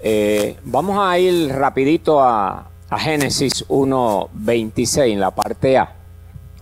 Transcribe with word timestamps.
Eh, 0.00 0.56
vamos 0.64 0.98
a 0.98 1.18
ir 1.18 1.52
rapidito 1.52 2.22
a, 2.22 2.68
a 2.88 2.98
Génesis 2.98 3.66
1.26, 3.68 5.12
en 5.12 5.20
la 5.20 5.30
parte 5.30 5.76
A. 5.76 5.92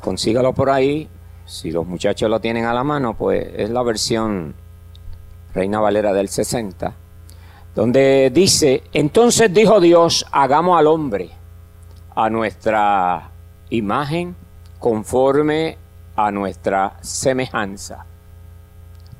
Consígalo 0.00 0.52
por 0.52 0.70
ahí. 0.70 1.08
Si 1.44 1.70
los 1.70 1.86
muchachos 1.86 2.28
lo 2.28 2.40
tienen 2.40 2.64
a 2.64 2.74
la 2.74 2.82
mano, 2.82 3.14
pues 3.14 3.46
es 3.56 3.70
la 3.70 3.82
versión 3.82 4.54
Reina 5.54 5.80
Valera 5.80 6.12
del 6.12 6.28
60, 6.28 6.92
donde 7.74 8.30
dice, 8.30 8.82
entonces 8.92 9.52
dijo 9.54 9.80
Dios, 9.80 10.26
hagamos 10.32 10.78
al 10.78 10.86
hombre 10.86 11.30
a 12.14 12.28
nuestra 12.28 13.30
imagen 13.70 14.36
conforme 14.78 15.78
a 16.16 16.30
nuestra 16.30 16.96
semejanza, 17.00 18.04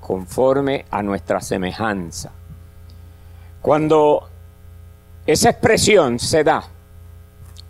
conforme 0.01 0.85
a 0.91 1.03
nuestra 1.03 1.41
semejanza. 1.41 2.33
Cuando 3.67 4.29
esa 5.27 5.51
expresión 5.51 6.21
se 6.21 6.45
da, 6.45 6.63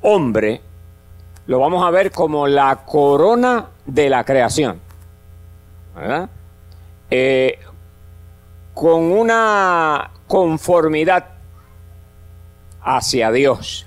hombre, 0.03 0.61
lo 1.47 1.59
vamos 1.59 1.83
a 1.87 1.91
ver 1.91 2.11
como 2.11 2.47
la 2.47 2.83
corona 2.85 3.69
de 3.87 4.11
la 4.11 4.23
creación. 4.23 4.79
¿verdad? 5.95 6.29
Eh, 7.11 7.59
con 8.75 9.05
una 9.05 10.11
conformidad 10.27 11.29
hacia 12.83 13.33
Dios. 13.33 13.87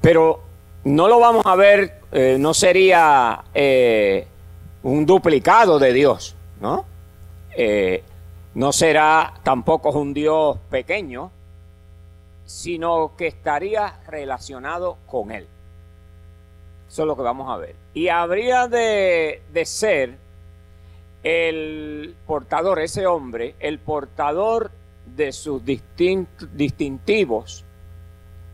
Pero 0.00 0.42
no 0.84 1.08
lo 1.08 1.18
vamos 1.18 1.44
a 1.44 1.56
ver, 1.56 2.02
eh, 2.12 2.36
no 2.38 2.54
sería 2.54 3.42
eh, 3.52 4.28
un 4.84 5.04
duplicado 5.04 5.80
de 5.80 5.92
Dios, 5.92 6.36
¿no? 6.60 6.84
No 8.58 8.72
será 8.72 9.34
tampoco 9.44 9.92
un 9.92 10.12
Dios 10.12 10.58
pequeño, 10.68 11.30
sino 12.44 13.12
que 13.16 13.28
estaría 13.28 14.00
relacionado 14.08 14.98
con 15.06 15.30
Él. 15.30 15.46
Eso 16.88 17.02
es 17.02 17.06
lo 17.06 17.16
que 17.16 17.22
vamos 17.22 17.48
a 17.48 17.56
ver. 17.56 17.76
Y 17.94 18.08
habría 18.08 18.66
de, 18.66 19.42
de 19.52 19.64
ser 19.64 20.18
el 21.22 22.16
portador, 22.26 22.80
ese 22.80 23.06
hombre, 23.06 23.54
el 23.60 23.78
portador 23.78 24.72
de 25.06 25.30
sus 25.30 25.62
distintivos 25.64 27.64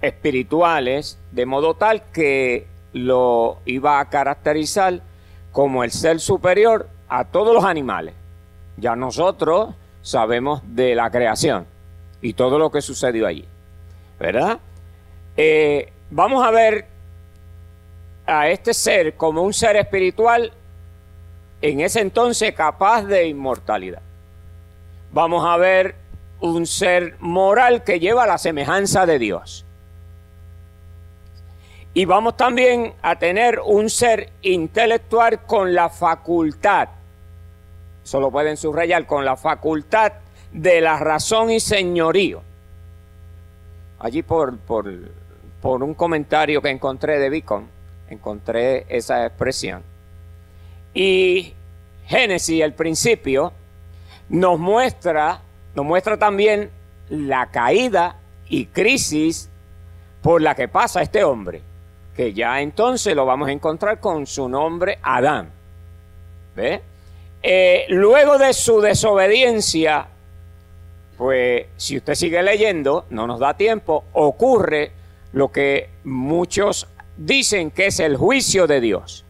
espirituales, 0.03 1.19
de 1.33 1.47
modo 1.47 1.77
tal 1.77 2.11
que 2.11 2.67
lo 2.93 3.57
iba 3.65 4.01
a 4.01 4.11
caracterizar 4.11 5.01
como 5.51 5.83
el 5.83 5.93
ser 5.93 6.21
superior 6.21 6.91
a 7.09 7.25
todos 7.25 7.55
los 7.55 7.65
animales. 7.65 8.15
Ya 8.77 8.97
nosotros 8.97 9.75
sabemos 10.05 10.61
de 10.67 10.95
la 10.95 11.11
creación 11.11 11.67
y 12.21 12.35
todo 12.35 12.59
lo 12.59 12.71
que 12.71 12.83
sucedió 12.83 13.27
allí, 13.27 13.49
¿verdad? 14.21 14.59
Eh, 15.37 15.91
vamos 16.11 16.47
a 16.47 16.51
ver 16.51 16.87
a 18.27 18.49
este 18.49 18.75
ser 18.75 19.17
como 19.17 19.43
un 19.43 19.55
ser 19.55 19.77
espiritual 19.77 20.53
en 21.63 21.81
ese 21.81 22.01
entonces 22.01 22.53
capaz 22.53 23.03
de 23.03 23.27
inmortalidad. 23.27 24.03
Vamos 25.11 25.45
a 25.47 25.57
ver 25.57 25.95
un 26.41 26.67
ser 26.67 27.17
moral 27.21 27.83
que 27.83 27.99
lleva 27.99 28.27
la 28.27 28.37
semejanza 28.37 29.07
de 29.07 29.19
Dios. 29.19 29.65
Y 31.95 32.05
vamos 32.05 32.37
también 32.37 32.93
a 33.01 33.19
tener 33.19 33.61
un 33.65 33.89
ser 33.89 34.33
intelectual 34.43 35.41
con 35.47 35.73
la 35.73 35.89
facultad, 35.89 36.89
eso 38.05 38.21
lo 38.21 38.31
pueden 38.31 38.57
subrayar, 38.57 39.07
con 39.07 39.25
la 39.25 39.37
facultad 39.37 40.13
de 40.53 40.81
la 40.81 40.99
razón 40.99 41.51
y 41.51 41.59
señorío. 41.59 42.43
Allí 43.99 44.23
por, 44.23 44.57
por, 44.59 44.87
por 45.61 45.83
un 45.83 45.95
comentario 45.95 46.61
que 46.61 46.69
encontré 46.69 47.19
de 47.19 47.31
Bicon, 47.31 47.67
encontré 48.11 48.85
esa 48.89 49.27
expresión 49.27 49.83
y 50.95 51.53
Génesis, 52.07 52.63
el 52.63 52.73
principio, 52.73 53.53
nos 54.29 54.59
muestra, 54.59 55.41
nos 55.75 55.85
muestra 55.85 56.17
también 56.17 56.71
la 57.11 57.47
caída 57.51 58.17
y 58.49 58.67
crisis 58.67 59.51
por 60.23 60.41
la 60.41 60.55
que 60.55 60.69
pasa 60.69 61.03
este 61.03 61.25
hombre, 61.25 61.61
que 62.17 62.33
ya 62.33 62.61
entonces 62.61 63.15
lo 63.17 63.27
vamos 63.27 63.49
a 63.49 63.53
encontrar 63.53 63.99
con 63.99 64.27
su 64.27 64.49
nombre 64.49 64.99
Adán. 65.03 65.51
¿Ve? 66.55 66.81
Eh, 67.47 67.85
luego 67.89 68.39
de 68.39 68.55
su 68.55 68.81
desobediencia, 68.81 70.07
pues 71.19 71.67
si 71.77 71.99
usted 71.99 72.15
sigue 72.15 72.43
leyendo, 72.43 73.05
no 73.11 73.27
nos 73.27 73.39
da 73.39 73.55
tiempo, 73.55 74.05
ocurre 74.15 74.93
lo 75.33 75.53
que 75.53 75.91
muchos 76.05 76.89
dicen 77.17 77.71
que 77.71 77.87
es 77.87 78.01
el 78.01 78.17
juicio 78.17 78.67
de 78.67 78.81
Dios. 78.81 79.25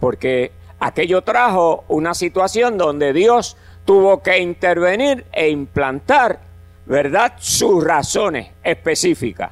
Porque 0.00 0.50
Aquello 0.80 1.20
trajo 1.20 1.84
una 1.88 2.14
situación 2.14 2.78
donde 2.78 3.12
Dios 3.12 3.58
tuvo 3.84 4.22
que 4.22 4.38
intervenir 4.38 5.26
e 5.30 5.50
implantar, 5.50 6.40
¿verdad?, 6.86 7.34
sus 7.38 7.84
razones 7.84 8.48
específicas. 8.64 9.50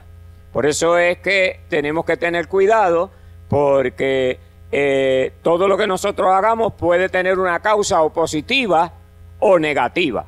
Por 0.54 0.64
eso 0.64 0.96
es 0.96 1.18
que 1.18 1.60
tenemos 1.68 2.06
que 2.06 2.16
tener 2.16 2.48
cuidado 2.48 3.10
porque 3.48 4.38
eh, 4.70 5.32
todo 5.42 5.66
lo 5.66 5.76
que 5.76 5.86
nosotros 5.86 6.32
hagamos 6.32 6.74
puede 6.74 7.08
tener 7.08 7.38
una 7.38 7.60
causa 7.60 8.02
o 8.02 8.10
positiva 8.10 8.92
o 9.38 9.58
negativa. 9.58 10.26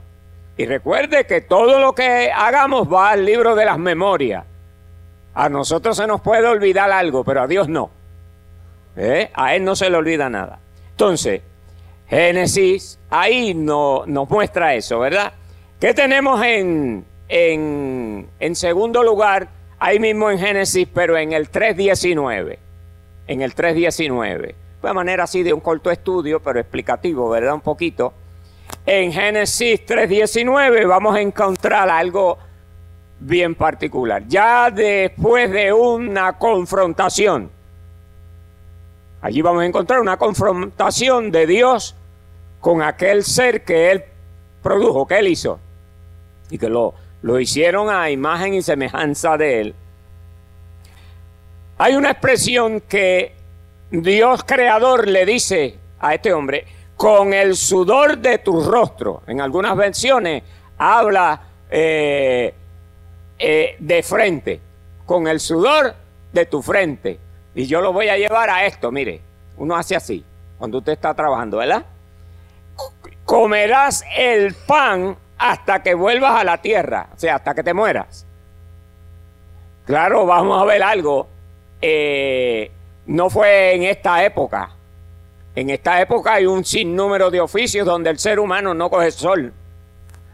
Y 0.56 0.66
recuerde 0.66 1.24
que 1.24 1.40
todo 1.40 1.78
lo 1.80 1.94
que 1.94 2.30
hagamos 2.30 2.92
va 2.92 3.10
al 3.10 3.24
libro 3.24 3.54
de 3.54 3.64
las 3.64 3.78
memorias. 3.78 4.44
A 5.34 5.48
nosotros 5.48 5.96
se 5.96 6.06
nos 6.06 6.20
puede 6.20 6.46
olvidar 6.46 6.90
algo, 6.90 7.24
pero 7.24 7.42
a 7.42 7.46
Dios 7.46 7.68
no. 7.68 7.90
¿Eh? 8.96 9.30
A 9.34 9.54
Él 9.54 9.64
no 9.64 9.76
se 9.76 9.88
le 9.88 9.96
olvida 9.96 10.28
nada. 10.28 10.58
Entonces, 10.90 11.42
Génesis 12.08 12.98
ahí 13.08 13.54
no, 13.54 14.04
nos 14.06 14.28
muestra 14.28 14.74
eso, 14.74 14.98
¿verdad? 14.98 15.32
¿Qué 15.78 15.94
tenemos 15.94 16.42
en, 16.44 17.04
en, 17.28 18.28
en 18.38 18.56
segundo 18.56 19.02
lugar? 19.02 19.48
Ahí 19.78 19.98
mismo 19.98 20.30
en 20.30 20.38
Génesis, 20.38 20.86
pero 20.92 21.16
en 21.16 21.32
el 21.32 21.50
3.19. 21.50 22.58
En 23.30 23.42
el 23.42 23.54
3.19. 23.54 24.54
De 24.82 24.92
manera 24.92 25.24
así 25.24 25.42
de 25.42 25.52
un 25.52 25.60
corto 25.60 25.90
estudio, 25.90 26.40
pero 26.40 26.58
explicativo, 26.58 27.28
¿verdad? 27.30 27.54
Un 27.54 27.60
poquito. 27.60 28.12
En 28.84 29.12
Génesis 29.12 29.86
3.19 29.86 30.86
vamos 30.86 31.14
a 31.14 31.20
encontrar 31.20 31.88
algo 31.88 32.38
bien 33.20 33.54
particular. 33.54 34.24
Ya 34.26 34.70
después 34.70 35.50
de 35.50 35.72
una 35.72 36.38
confrontación 36.38 37.50
Allí 39.22 39.42
vamos 39.42 39.62
a 39.62 39.66
encontrar 39.66 40.00
una 40.00 40.16
confrontación 40.16 41.30
de 41.30 41.46
Dios 41.46 41.94
con 42.60 42.82
aquel 42.82 43.22
ser 43.22 43.64
que 43.64 43.90
Él 43.90 44.04
produjo, 44.62 45.06
que 45.06 45.18
Él 45.18 45.28
hizo, 45.28 45.58
y 46.48 46.56
que 46.56 46.70
lo, 46.70 46.94
lo 47.20 47.38
hicieron 47.38 47.90
a 47.90 48.10
imagen 48.10 48.54
y 48.54 48.62
semejanza 48.62 49.36
de 49.36 49.60
Él. 49.60 49.74
Hay 51.82 51.96
una 51.96 52.10
expresión 52.10 52.82
que 52.82 53.32
Dios 53.90 54.44
creador 54.44 55.08
le 55.08 55.24
dice 55.24 55.78
a 55.98 56.12
este 56.12 56.30
hombre, 56.30 56.66
con 56.94 57.32
el 57.32 57.56
sudor 57.56 58.18
de 58.18 58.36
tu 58.36 58.62
rostro. 58.62 59.22
En 59.26 59.40
algunas 59.40 59.74
versiones 59.74 60.42
habla 60.76 61.40
eh, 61.70 62.52
eh, 63.38 63.76
de 63.78 64.02
frente, 64.02 64.60
con 65.06 65.26
el 65.26 65.40
sudor 65.40 65.94
de 66.30 66.44
tu 66.44 66.60
frente. 66.60 67.18
Y 67.54 67.64
yo 67.64 67.80
lo 67.80 67.94
voy 67.94 68.10
a 68.10 68.18
llevar 68.18 68.50
a 68.50 68.66
esto, 68.66 68.92
mire, 68.92 69.22
uno 69.56 69.74
hace 69.74 69.96
así, 69.96 70.22
cuando 70.58 70.76
usted 70.76 70.92
está 70.92 71.14
trabajando, 71.14 71.56
¿verdad? 71.56 71.86
Comerás 73.24 74.04
el 74.18 74.52
pan 74.52 75.16
hasta 75.38 75.82
que 75.82 75.94
vuelvas 75.94 76.42
a 76.42 76.44
la 76.44 76.58
tierra, 76.58 77.08
o 77.16 77.18
sea, 77.18 77.36
hasta 77.36 77.54
que 77.54 77.62
te 77.62 77.72
mueras. 77.72 78.26
Claro, 79.86 80.26
vamos 80.26 80.60
a 80.60 80.66
ver 80.66 80.82
algo. 80.82 81.39
Eh, 81.80 82.70
no 83.06 83.30
fue 83.30 83.74
en 83.74 83.84
esta 83.84 84.24
época. 84.24 84.70
En 85.54 85.70
esta 85.70 86.00
época 86.00 86.34
hay 86.34 86.46
un 86.46 86.64
sinnúmero 86.64 87.30
de 87.30 87.40
oficios 87.40 87.86
donde 87.86 88.10
el 88.10 88.18
ser 88.18 88.38
humano 88.38 88.74
no 88.74 88.88
coge 88.90 89.10
sol. 89.10 89.52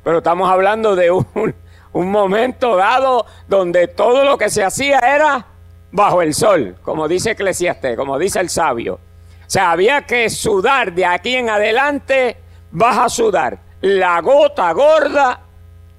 Pero 0.05 0.19
estamos 0.19 0.49
hablando 0.51 0.95
de 0.95 1.11
un, 1.11 1.27
un 1.93 2.11
momento 2.11 2.77
dado 2.77 3.27
donde 3.49 3.89
todo 3.89 4.25
lo 4.25 4.37
que 4.37 4.51
se 4.51 4.63
hacía 4.63 4.99
era 4.99 5.47
bajo 5.93 6.21
el 6.21 6.35
sol, 6.35 6.77
como 6.83 7.09
dice 7.09 7.31
Eclesiastes, 7.33 7.97
como 7.97 8.19
dice 8.19 8.41
el 8.41 8.51
sabio. 8.51 8.95
O 8.95 9.49
sea, 9.51 9.71
había 9.71 10.03
que 10.03 10.29
sudar 10.29 10.93
de 10.93 11.07
aquí 11.07 11.37
en 11.37 11.49
adelante, 11.49 12.37
vas 12.71 12.99
a 12.99 13.09
sudar 13.09 13.59
la 13.81 14.21
gota 14.21 14.73
gorda 14.73 15.41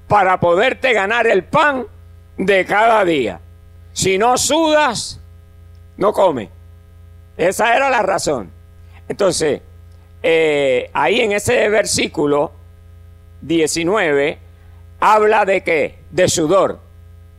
para 0.07 0.39
poderte 0.39 0.93
ganar 0.93 1.27
el 1.27 1.43
pan 1.43 1.85
de 2.38 2.65
cada 2.65 3.03
día. 3.05 3.39
Si 3.93 4.17
no 4.17 4.38
sudas, 4.38 5.19
no 5.97 6.13
come. 6.13 6.49
Esa 7.35 7.75
era 7.75 7.89
la 7.89 8.01
razón. 8.01 8.51
Entonces, 9.07 9.61
eh, 10.23 10.89
ahí 10.94 11.21
en 11.21 11.31
ese 11.31 11.69
versículo 11.69 12.51
19, 13.41 14.38
habla 14.99 15.45
de 15.45 15.63
qué? 15.63 15.99
De 16.09 16.27
sudor, 16.27 16.79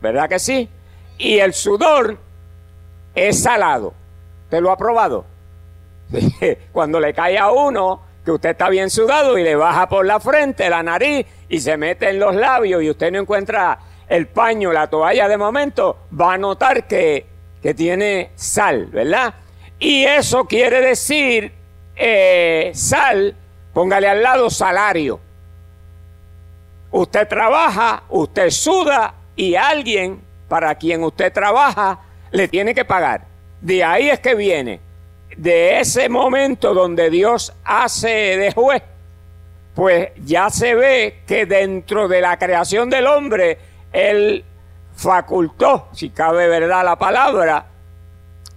¿verdad 0.01 0.29
que 0.29 0.39
sí? 0.39 0.69
Y 1.19 1.39
el 1.39 1.53
sudor 1.53 2.17
es 3.15 3.43
salado. 3.43 3.95
¿Te 4.49 4.61
lo 4.61 4.71
ha 4.71 4.77
probado? 4.77 5.27
Cuando 6.73 7.01
le 7.01 7.13
cae 7.13 7.37
a 7.37 7.51
uno 7.51 8.03
que 8.25 8.31
usted 8.31 8.51
está 8.51 8.69
bien 8.69 8.91
sudado 8.91 9.37
y 9.39 9.43
le 9.43 9.57
baja 9.57 9.89
por 9.89 10.07
la 10.07 10.21
frente, 10.21 10.71
la 10.71 10.83
nariz 10.83 11.27
y 11.49 11.61
se 11.61 11.77
mete 11.77 12.11
en 12.11 12.19
los 12.19 12.35
labios 12.35 12.83
y 12.83 12.91
usted 12.91 13.11
no 13.11 13.19
encuentra 13.19 13.79
el 14.09 14.27
paño, 14.29 14.73
la 14.73 14.87
toalla 14.87 15.29
de 15.29 15.37
momento, 15.37 15.99
va 16.19 16.35
a 16.35 16.39
notar 16.39 16.87
que, 16.87 17.27
que 17.63 17.75
tiene 17.75 18.31
sal, 18.35 18.87
¿verdad? 18.87 19.35
Y 19.79 20.05
eso 20.05 20.45
quiere 20.45 20.81
decir 20.81 21.53
eh, 21.97 22.71
sal, 22.75 23.35
póngale 23.73 24.09
al 24.09 24.23
lado 24.23 24.51
salario. 24.51 25.21
Usted 26.91 27.29
trabaja, 27.29 28.05
usted 28.09 28.51
suda 28.51 29.15
y 29.37 29.55
alguien 29.55 30.21
para 30.49 30.75
quien 30.75 31.05
usted 31.05 31.33
trabaja 31.33 32.01
le 32.31 32.49
tiene 32.49 32.75
que 32.75 32.85
pagar. 32.85 33.27
De 33.61 33.85
ahí 33.85 34.09
es 34.09 34.21
que 34.21 34.35
viene, 34.35 34.81
de 35.37 35.81
ese 35.81 36.09
momento 36.09 36.75
donde 36.75 37.11
Dios 37.11 37.53
hace 37.65 38.09
de 38.09 38.53
juez, 38.53 38.83
pues 39.75 40.11
ya 40.25 40.51
se 40.51 40.75
ve 40.75 41.21
que 41.27 41.47
dentro 41.47 42.09
de 42.09 42.21
la 42.21 42.37
creación 42.39 42.91
del 42.91 43.07
hombre, 43.07 43.59
Él 43.93 44.45
facultó, 44.99 45.87
si 45.93 46.11
cabe 46.11 46.49
verdad 46.49 46.85
la 46.85 46.97
palabra, 46.97 47.67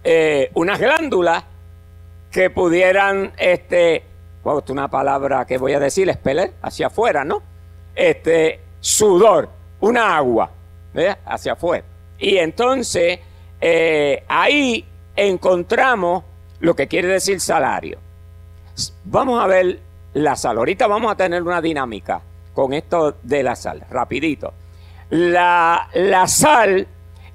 eh, 0.04 0.50
unas 0.56 0.80
glándulas 0.80 1.44
que 2.32 2.50
pudieran, 2.50 3.32
este, 3.38 4.04
una 4.70 4.88
palabra 4.88 5.46
que 5.46 5.60
voy 5.60 5.74
a 5.74 5.80
decir, 5.80 6.10
expeler 6.10 6.54
hacia 6.64 6.88
afuera, 6.88 7.24
¿no? 7.24 7.44
Este, 7.94 8.60
sudor, 8.80 9.50
una 9.82 10.18
agua, 10.18 10.50
hacia 11.26 11.54
afuera. 11.54 11.86
Y 12.18 12.38
entonces 12.38 13.20
eh, 13.60 14.24
ahí 14.28 14.84
encontramos 15.16 16.24
lo 16.60 16.76
que 16.76 16.88
quiere 16.88 17.08
decir 17.08 17.40
salario. 17.40 18.00
Vamos 19.04 19.44
a 19.44 19.46
ver 19.46 19.80
la 20.14 20.36
sal. 20.36 20.58
Ahorita 20.58 20.88
vamos 20.88 21.12
a 21.12 21.16
tener 21.16 21.44
una 21.44 21.62
dinámica 21.62 22.20
con 22.56 22.74
esto 22.74 23.18
de 23.22 23.44
la 23.44 23.56
sal, 23.56 23.86
rapidito. 23.92 24.54
La, 25.12 25.90
sal 26.25 26.88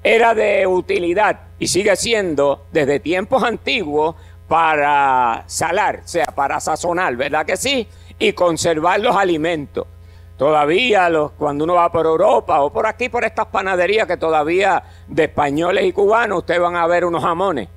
era 0.03 0.35
de 0.35 0.67
utilidad 0.67 1.41
y 1.59 1.69
sigue 1.69 1.95
siendo 1.95 2.65
desde 2.73 3.01
tiempos 3.01 3.43
antiguos 3.43 4.17
para 4.49 5.45
salar, 5.47 6.01
o 6.03 6.09
sea, 6.09 6.25
para 6.27 6.59
sazonar, 6.59 7.17
¿verdad 7.17 7.45
que 7.45 7.59
sí? 7.59 7.87
Y 8.19 8.33
conservar 8.33 9.01
los 9.01 9.15
alimentos. 9.15 9.87
Todavía 10.39 11.11
los, 11.11 11.33
cuando 11.33 11.65
uno 11.65 11.75
va 11.75 11.93
por 11.93 12.07
Europa 12.07 12.63
o 12.63 12.73
por 12.73 12.87
aquí, 12.87 13.11
por 13.11 13.25
estas 13.25 13.47
panaderías 13.47 14.07
que 14.07 14.17
todavía 14.17 14.83
de 15.07 15.25
españoles 15.25 15.85
y 15.85 15.93
cubanos, 15.93 16.39
ustedes 16.39 16.61
van 16.61 16.77
a 16.77 16.87
ver 16.87 17.05
unos 17.05 17.23
jamones, 17.23 17.69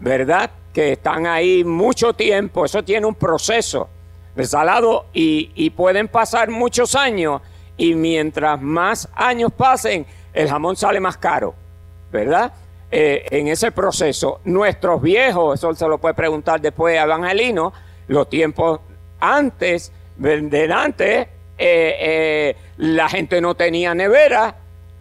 ¿verdad? 0.00 0.50
Que 0.72 0.92
están 0.92 1.28
ahí 1.28 1.62
mucho 1.62 2.12
tiempo, 2.12 2.64
eso 2.64 2.82
tiene 2.82 3.06
un 3.06 3.14
proceso 3.14 3.88
de 4.34 4.44
salado 4.46 5.06
y 5.12 5.70
pueden 5.70 6.08
pasar 6.08 6.50
muchos 6.50 6.96
años 6.96 7.40
y 7.76 7.94
mientras 7.94 8.60
más 8.60 9.08
años 9.14 9.52
pasen, 9.56 10.06
el 10.32 10.48
jamón 10.48 10.76
sale 10.76 11.00
más 11.00 11.16
caro, 11.16 11.54
¿verdad? 12.10 12.52
Eh, 12.90 13.24
en 13.30 13.48
ese 13.48 13.72
proceso, 13.72 14.40
nuestros 14.44 15.00
viejos, 15.00 15.58
eso 15.58 15.74
se 15.74 15.88
lo 15.88 15.98
puede 15.98 16.14
preguntar 16.14 16.60
después 16.60 16.98
a 16.98 17.04
Evangelino, 17.04 17.72
los 18.08 18.28
tiempos 18.28 18.80
antes, 19.20 19.92
de 20.16 20.72
antes, 20.72 21.26
eh, 21.58 21.96
eh, 21.98 22.56
la 22.78 23.08
gente 23.08 23.40
no 23.40 23.54
tenía 23.54 23.94
nevera 23.94 24.56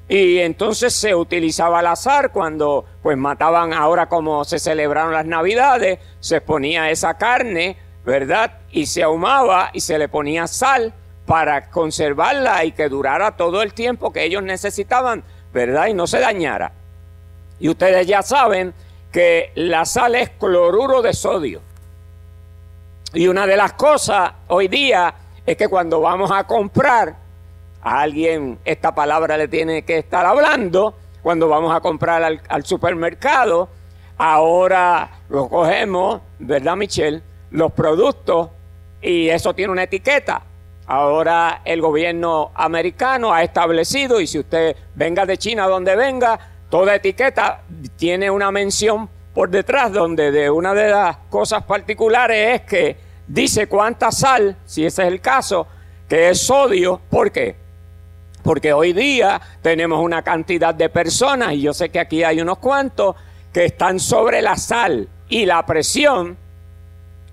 y 0.07 0.39
entonces 0.39 0.93
se 0.93 1.15
utilizaba 1.15 1.79
el 1.79 1.87
azar 1.87 2.31
cuando 2.31 2.85
pues 3.01 3.17
mataban 3.17 3.73
ahora 3.73 4.07
como 4.07 4.43
se 4.45 4.59
celebraron 4.59 5.13
las 5.13 5.25
navidades, 5.25 5.99
se 6.19 6.41
ponía 6.41 6.89
esa 6.91 7.17
carne, 7.17 7.77
¿verdad? 8.05 8.59
Y 8.71 8.85
se 8.85 9.03
ahumaba 9.03 9.69
y 9.73 9.81
se 9.81 9.97
le 9.97 10.07
ponía 10.07 10.47
sal 10.47 10.93
para 11.31 11.69
conservarla 11.69 12.65
y 12.65 12.73
que 12.73 12.89
durara 12.89 13.37
todo 13.37 13.61
el 13.61 13.73
tiempo 13.73 14.11
que 14.11 14.25
ellos 14.25 14.43
necesitaban, 14.43 15.23
¿verdad? 15.53 15.87
Y 15.87 15.93
no 15.93 16.05
se 16.05 16.19
dañara. 16.19 16.73
Y 17.57 17.69
ustedes 17.69 18.05
ya 18.05 18.21
saben 18.21 18.73
que 19.13 19.53
la 19.55 19.85
sal 19.85 20.15
es 20.15 20.29
cloruro 20.31 21.01
de 21.01 21.13
sodio. 21.13 21.61
Y 23.13 23.29
una 23.29 23.47
de 23.47 23.55
las 23.55 23.71
cosas 23.71 24.33
hoy 24.49 24.67
día 24.67 25.13
es 25.45 25.55
que 25.55 25.69
cuando 25.69 26.01
vamos 26.01 26.31
a 26.31 26.43
comprar, 26.43 27.15
a 27.81 28.01
alguien 28.01 28.59
esta 28.65 28.93
palabra 28.93 29.37
le 29.37 29.47
tiene 29.47 29.83
que 29.83 29.99
estar 29.99 30.25
hablando, 30.25 30.95
cuando 31.23 31.47
vamos 31.47 31.73
a 31.73 31.79
comprar 31.79 32.41
al, 32.49 32.65
supermercado, 32.65 33.69
ahora 34.17 35.09
lo 35.29 35.47
cogemos, 35.47 36.19
¿verdad 36.39 36.75
Michelle? 36.75 37.21
Los 37.51 37.71
productos 37.71 38.49
y 39.01 39.29
eso 39.29 39.53
tiene 39.53 39.71
una 39.71 39.83
etiqueta. 39.83 40.41
Ahora 40.93 41.61
el 41.63 41.79
gobierno 41.79 42.51
americano 42.53 43.33
ha 43.33 43.43
establecido, 43.43 44.19
y 44.19 44.27
si 44.27 44.39
usted 44.39 44.75
venga 44.93 45.25
de 45.25 45.37
China 45.37 45.65
donde 45.67 45.95
venga, 45.95 46.37
toda 46.69 46.95
etiqueta 46.95 47.61
tiene 47.95 48.29
una 48.29 48.51
mención 48.51 49.09
por 49.33 49.49
detrás 49.49 49.93
donde 49.93 50.33
de 50.33 50.49
una 50.49 50.73
de 50.73 50.89
las 50.89 51.15
cosas 51.29 51.63
particulares 51.63 52.59
es 52.59 52.67
que 52.67 52.97
dice 53.25 53.67
cuánta 53.67 54.11
sal, 54.11 54.57
si 54.65 54.85
ese 54.85 55.03
es 55.03 55.07
el 55.07 55.21
caso, 55.21 55.65
que 56.09 56.27
es 56.27 56.41
sodio. 56.41 56.99
¿Por 57.09 57.31
qué? 57.31 57.55
Porque 58.43 58.73
hoy 58.73 58.91
día 58.91 59.39
tenemos 59.61 60.03
una 60.03 60.21
cantidad 60.23 60.75
de 60.75 60.89
personas, 60.89 61.53
y 61.53 61.61
yo 61.61 61.73
sé 61.73 61.87
que 61.87 62.01
aquí 62.01 62.25
hay 62.25 62.41
unos 62.41 62.57
cuantos, 62.57 63.15
que 63.53 63.63
están 63.63 63.97
sobre 63.97 64.41
la 64.41 64.57
sal 64.57 65.07
y 65.29 65.45
la 65.45 65.65
presión. 65.65 66.35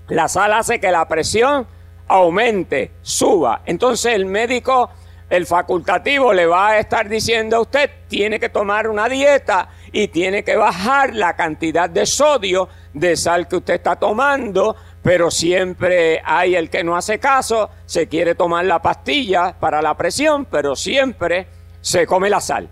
La 0.07 0.29
sal 0.29 0.53
hace 0.53 0.79
que 0.79 0.93
la 0.93 1.09
presión 1.09 1.67
aumente, 2.09 2.93
suba. 3.03 3.63
Entonces 3.67 4.15
el 4.15 4.27
médico, 4.27 4.91
el 5.31 5.47
facultativo, 5.47 6.33
le 6.33 6.47
va 6.47 6.71
a 6.71 6.79
estar 6.79 7.09
diciendo 7.09 7.57
a 7.57 7.61
usted, 7.61 7.91
tiene 8.09 8.41
que 8.41 8.49
tomar 8.49 8.89
una 8.89 9.09
dieta 9.09 9.69
y 9.93 10.09
tiene 10.09 10.43
que 10.43 10.57
bajar 10.57 11.15
la 11.15 11.37
cantidad 11.37 11.89
de 11.89 12.07
sodio 12.07 12.69
de 12.93 13.17
sal 13.17 13.47
que 13.47 13.57
usted 13.57 13.75
está 13.75 13.97
tomando 13.97 14.75
pero 15.03 15.31
siempre 15.31 16.21
hay 16.23 16.55
el 16.55 16.69
que 16.71 16.85
no 16.85 16.97
hace 16.97 17.19
caso, 17.19 17.71
se 17.87 18.09
quiere 18.09 18.35
tomar 18.35 18.65
la 18.67 18.83
pastilla 18.83 19.55
para 19.59 19.81
la 19.81 19.97
presión, 19.97 20.45
pero 20.45 20.77
siempre 20.77 21.47
se 21.81 22.07
come 22.07 22.29
la 22.29 22.43
sal. 22.43 22.69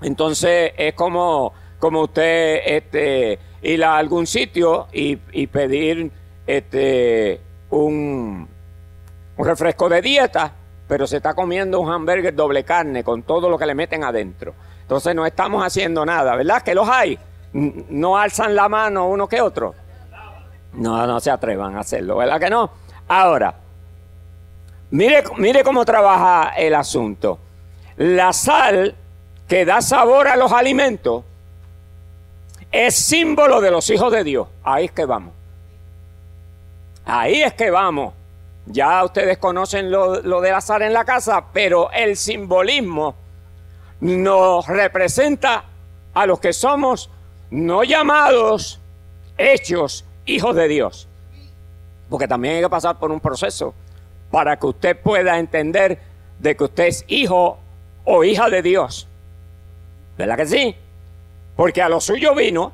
Entonces 0.00 0.72
es 0.76 0.94
como, 0.94 1.52
como 1.78 2.02
usted 2.02 2.60
este, 2.66 3.38
ir 3.62 3.84
a 3.84 3.98
algún 3.98 4.26
sitio 4.26 4.88
y, 4.92 5.16
pedir 5.46 6.10
este, 6.46 7.40
un, 7.72 8.48
refresco 9.38 9.88
de 9.88 10.02
dieta, 10.02 10.52
pero 10.86 11.06
se 11.06 11.16
está 11.16 11.34
comiendo 11.34 11.80
un 11.80 11.90
hamburger 11.90 12.34
doble 12.34 12.64
carne 12.64 13.02
con 13.02 13.22
todo 13.22 13.48
lo 13.48 13.58
que 13.58 13.66
le 13.66 13.74
meten 13.74 14.04
adentro. 14.04 14.54
Entonces 14.82 15.14
no 15.14 15.24
estamos 15.24 15.64
haciendo 15.64 16.04
nada, 16.04 16.36
¿verdad? 16.36 16.62
Que 16.62 16.74
los 16.74 16.88
hay. 16.88 17.18
No 17.52 18.16
alzan 18.16 18.54
la 18.54 18.68
mano 18.68 19.08
uno 19.08 19.26
que 19.26 19.40
otro. 19.40 19.74
No, 20.74 21.06
no 21.06 21.20
se 21.20 21.30
atrevan 21.30 21.76
a 21.76 21.80
hacerlo, 21.80 22.16
¿verdad 22.16 22.40
que 22.40 22.50
no? 22.50 22.70
Ahora, 23.08 23.54
mire, 24.90 25.24
mire 25.36 25.64
cómo 25.64 25.84
trabaja 25.84 26.54
el 26.56 26.74
asunto. 26.74 27.38
La 27.96 28.32
sal 28.32 28.94
que 29.48 29.64
da 29.64 29.82
sabor 29.82 30.28
a 30.28 30.36
los 30.36 30.52
alimentos 30.52 31.24
es 32.70 32.94
símbolo 32.96 33.60
de 33.60 33.70
los 33.70 33.88
hijos 33.90 34.12
de 34.12 34.24
Dios. 34.24 34.48
Ahí 34.62 34.86
es 34.86 34.92
que 34.92 35.04
vamos. 35.04 35.41
Ahí 37.04 37.42
es 37.42 37.54
que 37.54 37.70
vamos. 37.70 38.14
Ya 38.66 39.04
ustedes 39.04 39.38
conocen 39.38 39.90
lo, 39.90 40.20
lo, 40.22 40.40
de 40.40 40.52
la 40.52 40.60
sal 40.60 40.82
en 40.82 40.92
la 40.92 41.04
casa, 41.04 41.46
pero 41.52 41.90
el 41.90 42.16
simbolismo 42.16 43.16
nos 44.00 44.66
representa 44.68 45.64
a 46.14 46.26
los 46.26 46.38
que 46.38 46.52
somos 46.52 47.10
no 47.50 47.82
llamados, 47.82 48.80
hechos 49.36 50.04
hijos 50.26 50.54
de 50.54 50.68
Dios. 50.68 51.08
Porque 52.08 52.28
también 52.28 52.56
hay 52.56 52.62
que 52.62 52.68
pasar 52.68 52.98
por 52.98 53.10
un 53.10 53.20
proceso 53.20 53.74
para 54.30 54.58
que 54.58 54.66
usted 54.66 55.00
pueda 55.00 55.38
entender 55.38 55.98
de 56.38 56.56
que 56.56 56.64
usted 56.64 56.84
es 56.84 57.04
hijo 57.08 57.58
o 58.04 58.24
hija 58.24 58.48
de 58.48 58.62
Dios. 58.62 59.08
¿Verdad 60.16 60.36
que 60.36 60.46
sí? 60.46 60.76
Porque 61.56 61.82
a 61.82 61.88
los 61.88 62.04
suyos 62.04 62.34
vino 62.34 62.72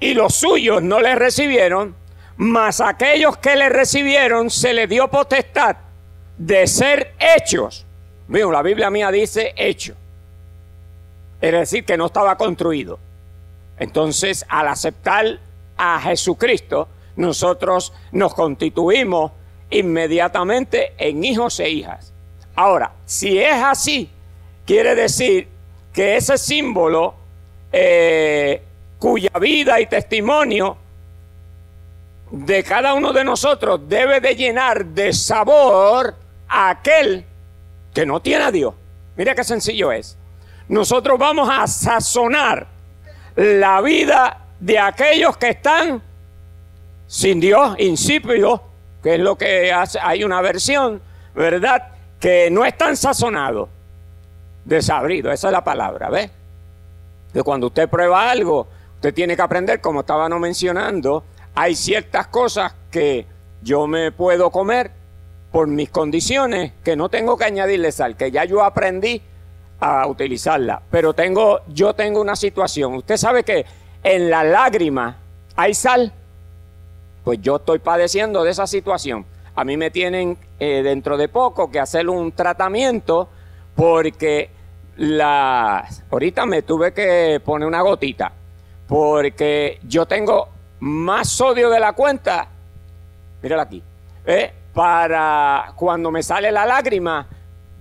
y 0.00 0.14
los 0.14 0.34
suyos 0.34 0.82
no 0.82 1.00
le 1.00 1.14
recibieron, 1.14 1.94
mas 2.36 2.80
a 2.80 2.90
aquellos 2.90 3.36
que 3.36 3.56
le 3.56 3.68
recibieron 3.68 4.50
se 4.50 4.72
le 4.72 4.86
dio 4.86 5.08
potestad 5.08 5.76
de 6.36 6.66
ser 6.66 7.14
hechos. 7.18 7.86
Miren, 8.28 8.52
la 8.52 8.62
Biblia 8.62 8.90
mía 8.90 9.10
dice 9.10 9.54
hecho. 9.56 9.94
Es 11.40 11.52
decir, 11.52 11.84
que 11.84 11.96
no 11.96 12.06
estaba 12.06 12.36
construido. 12.36 12.98
Entonces, 13.78 14.44
al 14.48 14.68
aceptar 14.68 15.38
a 15.76 16.00
Jesucristo, 16.00 16.88
nosotros 17.16 17.92
nos 18.12 18.34
constituimos 18.34 19.32
inmediatamente 19.70 20.94
en 20.98 21.24
hijos 21.24 21.58
e 21.60 21.68
hijas. 21.68 22.12
Ahora, 22.54 22.92
si 23.06 23.38
es 23.38 23.54
así, 23.54 24.10
quiere 24.66 24.94
decir 24.94 25.48
que 25.92 26.16
ese 26.16 26.38
símbolo 26.38 27.14
eh, 27.72 28.62
cuya 28.98 29.30
vida 29.40 29.80
y 29.80 29.86
testimonio 29.86 30.76
de 32.32 32.64
cada 32.64 32.94
uno 32.94 33.12
de 33.12 33.24
nosotros 33.24 33.80
debe 33.86 34.20
de 34.20 34.34
llenar 34.34 34.86
de 34.86 35.12
sabor 35.12 36.14
a 36.48 36.70
aquel 36.70 37.26
que 37.92 38.06
no 38.06 38.20
tiene 38.20 38.44
a 38.44 38.50
Dios. 38.50 38.74
Mira 39.16 39.34
qué 39.34 39.44
sencillo 39.44 39.92
es. 39.92 40.16
Nosotros 40.66 41.18
vamos 41.18 41.50
a 41.52 41.66
sazonar 41.66 42.66
la 43.36 43.82
vida 43.82 44.38
de 44.58 44.78
aquellos 44.78 45.36
que 45.36 45.50
están 45.50 46.02
sin 47.06 47.38
Dios, 47.38 47.74
insípidos, 47.78 48.62
que 49.02 49.16
es 49.16 49.20
lo 49.20 49.36
que 49.36 49.70
hace, 49.70 49.98
hay 50.02 50.24
una 50.24 50.40
versión, 50.40 51.02
¿verdad? 51.34 51.88
Que 52.18 52.50
no 52.50 52.64
están 52.64 52.96
sazonados, 52.96 53.68
desabridos, 54.64 55.34
esa 55.34 55.48
es 55.48 55.52
la 55.52 55.64
palabra, 55.64 56.08
¿ves? 56.08 56.30
Que 57.30 57.42
cuando 57.42 57.66
usted 57.66 57.90
prueba 57.90 58.30
algo, 58.30 58.68
usted 58.94 59.12
tiene 59.12 59.36
que 59.36 59.42
aprender, 59.42 59.82
como 59.82 60.00
estábamos 60.00 60.40
mencionando, 60.40 61.24
hay 61.54 61.74
ciertas 61.74 62.28
cosas 62.28 62.74
que 62.90 63.26
yo 63.62 63.86
me 63.86 64.12
puedo 64.12 64.50
comer 64.50 64.90
por 65.50 65.68
mis 65.68 65.90
condiciones, 65.90 66.72
que 66.82 66.96
no 66.96 67.08
tengo 67.08 67.36
que 67.36 67.44
añadirle 67.44 67.92
sal, 67.92 68.16
que 68.16 68.30
ya 68.30 68.44
yo 68.44 68.62
aprendí 68.62 69.20
a 69.80 70.06
utilizarla. 70.06 70.82
Pero 70.90 71.12
tengo, 71.12 71.60
yo 71.68 71.94
tengo 71.94 72.20
una 72.20 72.36
situación. 72.36 72.94
Usted 72.94 73.16
sabe 73.16 73.44
que 73.44 73.66
en 74.02 74.30
la 74.30 74.44
lágrima 74.44 75.18
hay 75.56 75.74
sal. 75.74 76.12
Pues 77.24 77.40
yo 77.42 77.56
estoy 77.56 77.78
padeciendo 77.78 78.42
de 78.44 78.50
esa 78.50 78.66
situación. 78.66 79.26
A 79.54 79.64
mí 79.64 79.76
me 79.76 79.90
tienen 79.90 80.38
eh, 80.58 80.82
dentro 80.82 81.16
de 81.16 81.28
poco 81.28 81.70
que 81.70 81.78
hacer 81.78 82.08
un 82.08 82.32
tratamiento 82.32 83.28
porque 83.76 84.50
la 84.96 85.86
ahorita 86.10 86.46
me 86.46 86.62
tuve 86.62 86.92
que 86.92 87.40
poner 87.42 87.66
una 87.66 87.80
gotita 87.80 88.30
porque 88.86 89.78
yo 89.88 90.04
tengo 90.04 90.48
más 90.82 91.28
sodio 91.28 91.70
de 91.70 91.78
la 91.78 91.92
cuenta. 91.92 92.48
Mírala 93.40 93.62
aquí. 93.62 93.80
¿eh? 94.26 94.52
Para 94.74 95.72
cuando 95.76 96.10
me 96.10 96.24
sale 96.24 96.50
la 96.50 96.66
lágrima, 96.66 97.28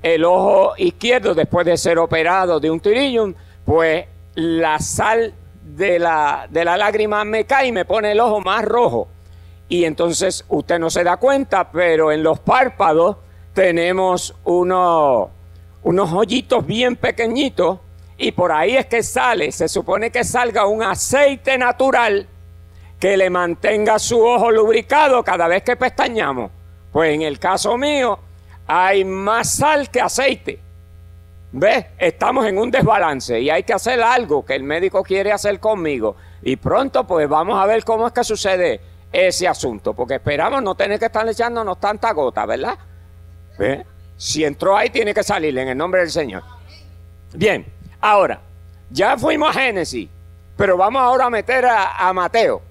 el 0.03 0.23
ojo 0.23 0.73
izquierdo, 0.77 1.33
después 1.33 1.65
de 1.65 1.77
ser 1.77 1.97
operado 1.97 2.59
de 2.59 2.69
un 2.69 2.79
tirillum, 2.79 3.33
pues 3.65 4.05
la 4.35 4.77
sal 4.77 5.33
de 5.63 5.97
la, 5.97 6.45
de 6.47 6.63
la 6.63 6.77
lágrima 6.77 7.23
me 7.23 7.45
cae 7.45 7.67
y 7.67 7.71
me 7.71 7.85
pone 7.85 8.11
el 8.11 8.19
ojo 8.19 8.39
más 8.39 8.63
rojo. 8.63 9.07
Y 9.67 9.85
entonces 9.85 10.45
usted 10.49 10.77
no 10.77 10.91
se 10.91 11.03
da 11.03 11.17
cuenta, 11.17 11.71
pero 11.71 12.11
en 12.11 12.21
los 12.21 12.39
párpados 12.39 13.17
tenemos 13.53 14.35
unos, 14.43 15.29
unos 15.81 16.13
hoyitos 16.13 16.63
bien 16.67 16.97
pequeñitos 16.97 17.79
y 18.15 18.31
por 18.31 18.51
ahí 18.51 18.75
es 18.75 18.85
que 18.85 19.01
sale, 19.01 19.51
se 19.51 19.67
supone 19.67 20.11
que 20.11 20.23
salga 20.23 20.67
un 20.67 20.83
aceite 20.83 21.57
natural 21.57 22.27
que 23.01 23.17
le 23.17 23.31
mantenga 23.31 23.97
su 23.97 24.23
ojo 24.23 24.51
lubricado 24.51 25.23
cada 25.23 25.47
vez 25.47 25.63
que 25.63 25.75
pestañamos. 25.75 26.51
Pues 26.91 27.15
en 27.15 27.23
el 27.23 27.39
caso 27.39 27.75
mío 27.75 28.19
hay 28.67 29.03
más 29.03 29.55
sal 29.55 29.89
que 29.89 29.99
aceite. 29.99 30.59
¿Ves? 31.51 31.87
Estamos 31.97 32.45
en 32.45 32.59
un 32.59 32.69
desbalance 32.69 33.41
y 33.41 33.49
hay 33.49 33.63
que 33.63 33.73
hacer 33.73 34.03
algo 34.03 34.45
que 34.45 34.53
el 34.53 34.61
médico 34.61 35.01
quiere 35.01 35.31
hacer 35.31 35.59
conmigo. 35.59 36.15
Y 36.43 36.57
pronto 36.57 37.07
pues 37.07 37.27
vamos 37.27 37.59
a 37.59 37.65
ver 37.65 37.83
cómo 37.83 38.05
es 38.05 38.13
que 38.13 38.23
sucede 38.23 38.79
ese 39.11 39.47
asunto, 39.47 39.95
porque 39.95 40.15
esperamos 40.15 40.61
no 40.61 40.75
tener 40.75 40.99
que 40.99 41.05
estar 41.05 41.27
echándonos 41.27 41.79
tanta 41.79 42.11
gota, 42.11 42.45
¿verdad? 42.45 42.77
Si 44.15 44.45
entró 44.45 44.77
ahí 44.77 44.91
tiene 44.91 45.11
que 45.11 45.23
salir 45.23 45.57
en 45.57 45.69
el 45.69 45.77
nombre 45.77 46.01
del 46.01 46.11
Señor. 46.11 46.43
Bien, 47.33 47.65
ahora, 47.99 48.39
ya 48.91 49.17
fuimos 49.17 49.49
a 49.49 49.59
Génesis, 49.59 50.07
pero 50.55 50.77
vamos 50.77 51.01
ahora 51.01 51.25
a 51.25 51.29
meter 51.31 51.65
a, 51.65 52.07
a 52.07 52.13
Mateo. 52.13 52.69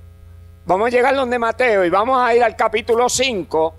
Vamos 0.67 0.89
a 0.89 0.91
llegar 0.91 1.15
donde 1.15 1.39
Mateo 1.39 1.85
y 1.85 1.91
vamos 1.91 2.21
a 2.21 2.35
ir 2.35 2.43
al 2.43 2.55
capítulo 2.55 3.09
5 3.09 3.75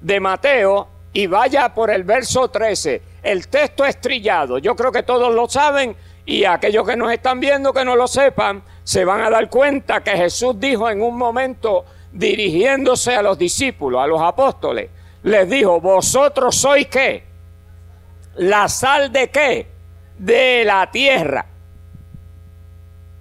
de 0.00 0.20
Mateo 0.20 0.88
y 1.12 1.26
vaya 1.26 1.72
por 1.72 1.90
el 1.90 2.04
verso 2.04 2.48
13. 2.48 3.02
El 3.22 3.48
texto 3.48 3.84
es 3.84 4.00
trillado. 4.00 4.58
Yo 4.58 4.76
creo 4.76 4.92
que 4.92 5.02
todos 5.02 5.34
lo 5.34 5.48
saben 5.48 5.96
y 6.26 6.44
aquellos 6.44 6.86
que 6.86 6.96
nos 6.96 7.10
están 7.10 7.40
viendo 7.40 7.72
que 7.72 7.84
no 7.84 7.96
lo 7.96 8.06
sepan 8.06 8.62
se 8.84 9.04
van 9.04 9.22
a 9.22 9.30
dar 9.30 9.48
cuenta 9.48 10.04
que 10.04 10.10
Jesús 10.10 10.60
dijo 10.60 10.90
en 10.90 11.02
un 11.02 11.16
momento 11.16 11.86
dirigiéndose 12.12 13.14
a 13.14 13.22
los 13.22 13.38
discípulos, 13.38 14.02
a 14.02 14.06
los 14.06 14.20
apóstoles, 14.20 14.90
les 15.22 15.48
dijo, 15.48 15.80
vosotros 15.80 16.54
sois 16.54 16.86
qué? 16.86 17.24
La 18.36 18.68
sal 18.68 19.10
de 19.10 19.30
qué? 19.30 19.66
De 20.18 20.64
la 20.64 20.90
tierra. 20.90 21.46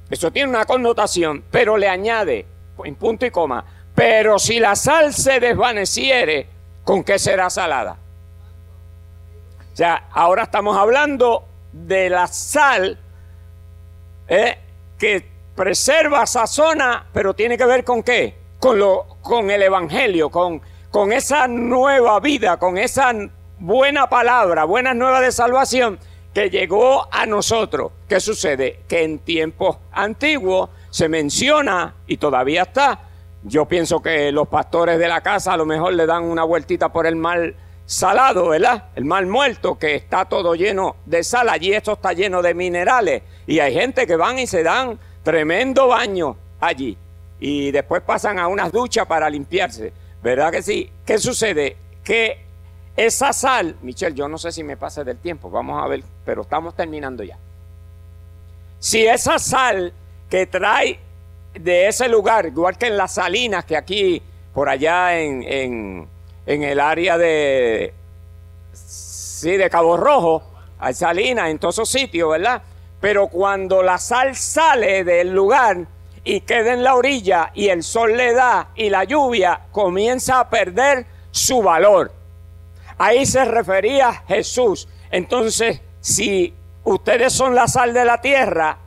Eso 0.10 0.31
tiene 0.31 0.50
una 0.50 0.65
connotación, 0.65 1.43
pero 1.50 1.77
le 1.77 1.88
añade, 1.88 2.45
en 2.84 2.96
punto 2.96 3.25
y 3.25 3.32
coma. 3.32 3.63
Pero 3.94 4.39
si 4.39 4.60
la 4.60 4.75
sal 4.75 5.13
se 5.13 5.39
desvaneciere, 5.39 6.48
¿con 6.84 7.03
qué 7.03 7.17
será 7.17 7.50
salada? 7.50 7.98
O 9.74 9.75
sea, 9.75 10.08
ahora 10.12 10.44
estamos 10.44 10.77
hablando 10.77 11.46
de 11.72 12.10
la 12.10 12.27
sal 12.27 12.98
eh, 14.27 14.58
que 14.98 15.29
preserva, 15.55 16.25
sazona, 16.25 17.08
pero 17.13 17.34
tiene 17.34 17.58
que 17.58 17.65
ver 17.65 17.84
con 17.84 18.03
qué? 18.03 18.36
Con, 18.60 18.79
lo, 18.79 19.05
con 19.22 19.50
el 19.51 19.62
Evangelio, 19.62 20.29
con, 20.29 20.62
con 20.91 21.13
esa 21.13 21.48
nueva 21.48 22.20
vida, 22.20 22.58
con 22.58 22.77
esa 22.77 23.13
buena 23.60 24.08
palabra, 24.10 24.65
buena 24.65 24.94
nueva 24.94 25.22
de 25.22 25.32
salvación 25.32 26.00
que 26.34 26.50
llegó 26.50 27.08
a 27.12 27.25
nosotros. 27.25 27.94
¿Qué 28.10 28.20
sucede? 28.20 28.82
Que 28.88 29.03
en 29.03 29.20
tiempos 29.20 29.77
antiguos 29.91 30.70
se 30.96 31.10
menciona, 31.10 31.94
y 32.08 32.16
todavía 32.16 32.62
está, 32.62 33.02
yo 33.44 33.66
pienso 33.66 34.02
que 34.02 34.32
los 34.32 34.48
pastores 34.48 34.98
de 34.98 35.10
la 35.10 35.20
casa 35.20 35.52
a 35.52 35.58
lo 35.58 35.66
mejor 35.66 35.94
le 35.94 36.06
dan 36.06 36.24
una 36.24 36.46
vueltita 36.46 36.88
por 36.88 37.06
el 37.06 37.18
mal 37.18 37.54
salado, 37.86 38.48
¿verdad? 38.48 38.86
El 38.96 39.04
mal 39.04 39.25
muerto, 39.25 39.78
que 39.78 39.96
está 39.96 40.24
todo 40.24 40.56
lleno 40.56 40.96
de 41.06 41.22
sal. 41.25 41.50
Allí 41.50 41.74
esto 41.74 41.92
está 41.92 42.14
lleno 42.14 42.42
de 42.42 42.54
minerales. 42.54 43.24
Y 43.46 43.60
hay 43.60 43.74
gente 43.74 44.08
que 44.08 44.16
van 44.16 44.40
y 44.40 44.48
se 44.48 44.64
dan 44.64 44.98
tremendo 45.22 45.90
baño 45.90 46.38
allí. 46.62 46.98
Y 47.42 47.72
después 47.72 48.02
pasan 48.02 48.40
a 48.40 48.48
unas 48.48 48.72
duchas 48.72 49.06
para 49.06 49.30
limpiarse. 49.30 49.92
¿Verdad 50.24 50.50
que 50.50 50.62
sí? 50.62 50.90
¿Qué 51.06 51.18
sucede? 51.18 51.75
Que 52.06 52.46
esa 52.96 53.34
sal, 53.34 53.75
Michelle, 53.82 54.16
yo 54.16 54.30
no 54.30 54.38
sé 54.38 54.54
si 54.54 54.64
me 54.64 54.78
pase 54.78 55.04
del 55.04 55.18
tiempo, 55.18 55.50
vamos 55.50 55.84
a 55.84 55.88
ver, 55.90 56.06
pero 56.24 56.44
estamos 56.44 56.74
terminando 56.74 57.22
ya. 57.22 57.38
Si 58.80 59.06
esa 59.06 59.38
sal 59.40 59.92
que 60.29 60.48
trae 60.48 61.00
de 61.53 61.88
ese 61.88 62.08
lugar, 62.08 62.48
igual 62.48 62.77
que 62.77 62.88
en 62.88 62.98
las 62.98 63.13
salinas, 63.13 63.65
que 63.65 63.77
aquí, 63.77 64.22
por 64.53 64.70
allá 64.70 65.20
en, 65.20 65.44
en, 66.46 66.63
el 66.63 66.79
área 66.79 67.17
de, 67.17 67.94
sí, 68.74 69.58
de 69.58 69.70
Cabo 69.70 69.98
Rojo, 69.98 70.44
hay 70.79 70.94
salinas 70.94 71.50
en 71.50 71.60
todos 71.60 71.75
esos 71.75 71.89
sitios, 71.89 72.29
¿verdad? 72.29 72.62
Pero 73.00 73.27
cuando 73.27 73.82
la 73.82 73.98
sal 73.98 74.36
sale 74.36 75.03
del 75.03 75.34
lugar 75.34 75.86
y 76.24 76.41
queda 76.41 76.74
en 76.74 76.84
la 76.84 76.96
orilla 76.96 77.51
y 77.53 77.70
el 77.70 77.84
sol 77.84 78.17
le 78.17 78.34
da 78.34 78.70
y 78.75 78.89
la 78.89 79.03
lluvia 79.03 79.62
comienza 79.72 80.39
a 80.39 80.50
perder 80.50 81.05
su 81.32 81.62
valor. 81.62 82.12
Ahí 82.98 83.25
se 83.25 83.46
refería 83.46 84.24
Jesús. 84.27 84.88
Entonces, 85.12 85.82
si 86.00 86.53
ustedes 86.84 87.34
son 87.34 87.55
la 87.55 87.67
sal 87.67 87.94
de 87.94 88.05
la 88.05 88.22
tierra, 88.22 88.77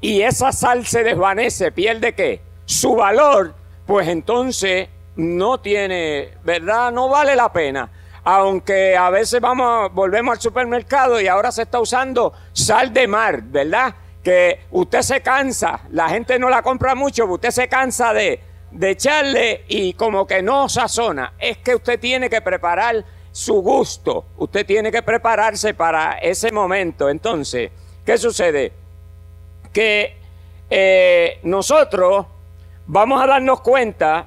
y 0.00 0.22
esa 0.22 0.52
sal 0.52 0.86
se 0.86 1.04
desvanece, 1.04 1.72
pierde 1.72 2.14
qué? 2.14 2.40
Su 2.64 2.94
valor, 2.94 3.54
pues 3.86 4.08
entonces 4.08 4.88
no 5.16 5.60
tiene, 5.60 6.38
¿verdad? 6.42 6.90
No 6.92 7.08
vale 7.08 7.36
la 7.36 7.52
pena. 7.52 7.90
Aunque 8.24 8.96
a 8.96 9.10
veces 9.10 9.40
vamos, 9.40 9.92
volvemos 9.92 10.34
al 10.34 10.40
supermercado 10.40 11.20
y 11.20 11.26
ahora 11.26 11.52
se 11.52 11.62
está 11.62 11.80
usando 11.80 12.32
sal 12.52 12.92
de 12.92 13.06
mar, 13.06 13.42
¿verdad? 13.42 13.94
Que 14.22 14.60
usted 14.70 15.02
se 15.02 15.20
cansa, 15.20 15.80
la 15.90 16.08
gente 16.08 16.38
no 16.38 16.48
la 16.50 16.62
compra 16.62 16.94
mucho, 16.94 17.26
usted 17.26 17.50
se 17.50 17.68
cansa 17.68 18.12
de, 18.12 18.40
de 18.70 18.90
echarle 18.90 19.64
y 19.68 19.94
como 19.94 20.26
que 20.26 20.42
no 20.42 20.68
sazona. 20.68 21.34
Es 21.38 21.58
que 21.58 21.74
usted 21.74 21.98
tiene 21.98 22.30
que 22.30 22.40
preparar 22.40 23.04
su 23.32 23.62
gusto, 23.62 24.26
usted 24.36 24.66
tiene 24.66 24.90
que 24.90 25.02
prepararse 25.02 25.74
para 25.74 26.18
ese 26.18 26.52
momento. 26.52 27.08
Entonces, 27.08 27.70
¿qué 28.04 28.18
sucede? 28.18 28.79
Que 29.72 30.16
eh, 30.68 31.40
nosotros 31.42 32.26
vamos 32.86 33.22
a 33.22 33.26
darnos 33.26 33.60
cuenta 33.60 34.26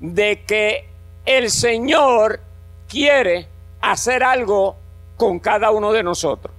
de 0.00 0.42
que 0.42 0.88
el 1.24 1.50
Señor 1.50 2.40
quiere 2.88 3.46
hacer 3.80 4.22
algo 4.22 4.76
con 5.16 5.38
cada 5.38 5.70
uno 5.70 5.92
de 5.92 6.02
nosotros. 6.02 6.54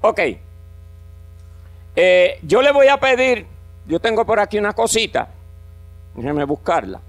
Ok, 0.00 0.20
eh, 1.94 2.38
yo 2.42 2.62
le 2.62 2.72
voy 2.72 2.88
a 2.88 2.98
pedir, 2.98 3.46
yo 3.86 4.00
tengo 4.00 4.24
por 4.24 4.40
aquí 4.40 4.58
una 4.58 4.72
cosita, 4.72 5.28
déjeme 6.14 6.44
buscarla. 6.44 7.00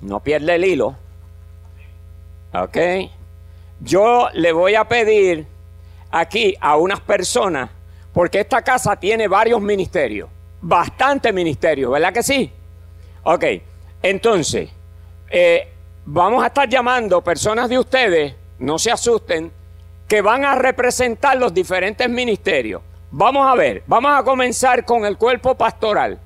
No 0.00 0.20
pierde 0.20 0.54
el 0.54 0.64
hilo. 0.64 0.96
Ok, 2.52 2.76
yo 3.80 4.28
le 4.32 4.52
voy 4.52 4.74
a 4.74 4.84
pedir 4.84 5.46
aquí 6.10 6.54
a 6.60 6.76
unas 6.76 7.00
personas, 7.00 7.70
porque 8.14 8.40
esta 8.40 8.62
casa 8.62 8.94
tiene 8.96 9.26
varios 9.26 9.60
ministerios, 9.60 10.30
bastante 10.62 11.32
ministerios, 11.32 11.90
¿verdad 11.90 12.12
que 12.12 12.22
sí? 12.22 12.50
Ok, 13.24 13.44
entonces, 14.02 14.70
eh, 15.28 15.68
vamos 16.06 16.44
a 16.44 16.46
estar 16.46 16.68
llamando 16.68 17.20
personas 17.22 17.68
de 17.68 17.78
ustedes, 17.78 18.34
no 18.60 18.78
se 18.78 18.92
asusten, 18.92 19.50
que 20.06 20.22
van 20.22 20.44
a 20.44 20.54
representar 20.54 21.36
los 21.36 21.52
diferentes 21.52 22.08
ministerios. 22.08 22.82
Vamos 23.10 23.46
a 23.50 23.54
ver, 23.56 23.82
vamos 23.86 24.12
a 24.14 24.22
comenzar 24.22 24.84
con 24.84 25.04
el 25.04 25.18
cuerpo 25.18 25.56
pastoral. 25.56 26.18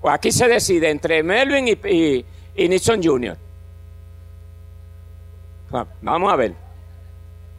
Pues 0.00 0.14
aquí 0.14 0.30
se 0.30 0.46
decide 0.48 0.90
entre 0.90 1.22
Melvin 1.22 1.68
y, 1.68 2.24
y, 2.54 2.68
Nixon 2.68 3.02
Jr. 3.02 3.36
Vamos 6.02 6.32
a 6.32 6.36
ver. 6.36 6.54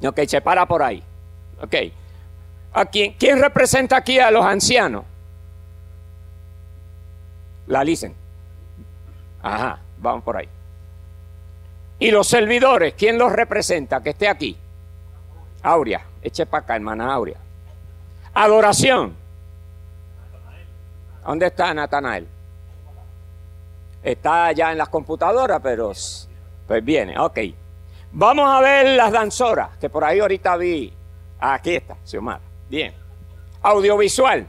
Ok, 0.06 0.20
se 0.28 0.42
para 0.42 0.66
por 0.68 0.84
ahí. 0.84 1.04
Ok. 1.62 1.76
¿A 2.78 2.86
quién, 2.86 3.42
representa 3.42 3.98
aquí 3.98 4.20
a 4.20 4.30
los 4.30 4.46
ancianos? 4.46 5.04
La 7.66 7.84
licen. 7.84 8.14
Ajá, 9.42 9.80
vamos 9.98 10.24
por 10.24 10.38
ahí. 10.38 10.48
Y 11.98 12.12
los 12.12 12.28
servidores, 12.28 12.94
¿quién 12.96 13.18
los 13.18 13.32
representa? 13.32 14.04
Que 14.04 14.12
esté 14.12 14.28
aquí. 14.28 14.56
Aurea, 15.64 16.06
eche 16.22 16.46
para 16.46 16.66
acá, 16.66 16.76
hermana 16.76 17.12
Aurea. 17.12 17.40
Adoración. 18.36 19.16
¿Dónde 21.26 21.48
está 21.48 21.74
Natanael? 21.74 22.28
Está 24.04 24.46
allá 24.46 24.72
en 24.72 24.78
las 24.78 24.90
computadoras, 24.90 25.60
pero 25.64 25.94
pues 26.68 26.86
viene, 26.86 27.18
ok. 27.18 27.40
Vamos 28.12 28.48
a 28.48 28.62
ver 28.62 28.96
las 28.96 29.12
danzoras, 29.12 29.76
que 29.80 29.90
por 29.90 30.04
ahí 30.04 30.20
ahorita 30.20 30.56
vi. 30.58 30.94
Aquí 31.40 31.74
está, 31.76 31.98
Xiomara. 32.06 32.47
Bien. 32.70 32.94
Audiovisual. 33.62 34.48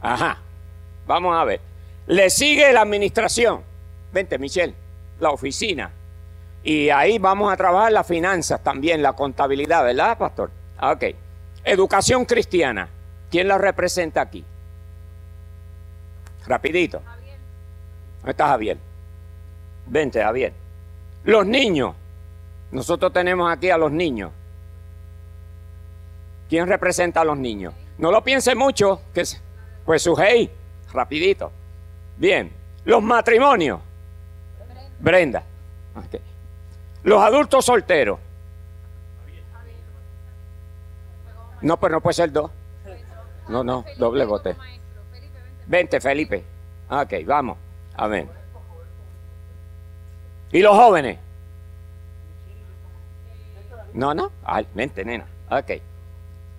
Ajá. 0.00 0.38
Vamos 1.06 1.36
a 1.36 1.44
ver. 1.44 1.60
Le 2.06 2.30
sigue 2.30 2.72
la 2.72 2.82
administración. 2.82 3.62
Vente, 4.12 4.38
Michelle. 4.38 4.74
La 5.20 5.30
oficina. 5.30 5.90
Y 6.62 6.90
ahí 6.90 7.18
vamos 7.18 7.52
a 7.52 7.56
trabajar 7.56 7.92
las 7.92 8.06
finanzas 8.06 8.62
también, 8.62 9.02
la 9.02 9.14
contabilidad, 9.14 9.84
¿verdad, 9.84 10.18
pastor? 10.18 10.50
Ok. 10.80 11.04
Educación 11.64 12.24
cristiana. 12.24 12.88
¿Quién 13.30 13.48
la 13.48 13.58
representa 13.58 14.20
aquí? 14.20 14.44
Rapidito. 16.46 17.02
¿Dónde 18.18 18.30
está 18.30 18.48
Javier? 18.48 18.78
Vente, 19.86 20.22
Javier. 20.22 20.52
Los 21.24 21.46
niños. 21.46 21.94
Nosotros 22.70 23.12
tenemos 23.12 23.50
aquí 23.50 23.70
a 23.70 23.78
los 23.78 23.92
niños. 23.92 24.32
¿Quién 26.48 26.66
representa 26.66 27.20
a 27.20 27.24
los 27.24 27.36
niños? 27.36 27.74
No 27.98 28.10
lo 28.10 28.22
piense 28.22 28.54
mucho, 28.54 29.00
pues 29.84 30.02
su 30.02 30.16
hey, 30.16 30.50
rapidito. 30.92 31.52
Bien. 32.16 32.52
Los 32.84 33.02
matrimonios. 33.02 33.80
Brenda. 34.98 35.42
Los 37.02 37.22
adultos 37.22 37.64
solteros. 37.64 38.18
No, 41.60 41.78
pero 41.78 41.96
no 41.96 42.00
puede 42.00 42.14
ser 42.14 42.32
dos. 42.32 42.50
No, 43.48 43.64
no, 43.64 43.84
doble 43.96 44.24
bote. 44.24 44.56
Vente, 45.66 46.00
Felipe. 46.00 46.44
Ok, 46.88 47.12
vamos. 47.26 47.58
Amén. 47.94 48.30
¿Y 50.52 50.62
los 50.62 50.76
jóvenes? 50.76 51.18
No, 53.92 54.14
no. 54.14 54.30
Ay, 54.44 54.66
vente, 54.74 55.04
nena. 55.04 55.26
Ok. 55.50 55.82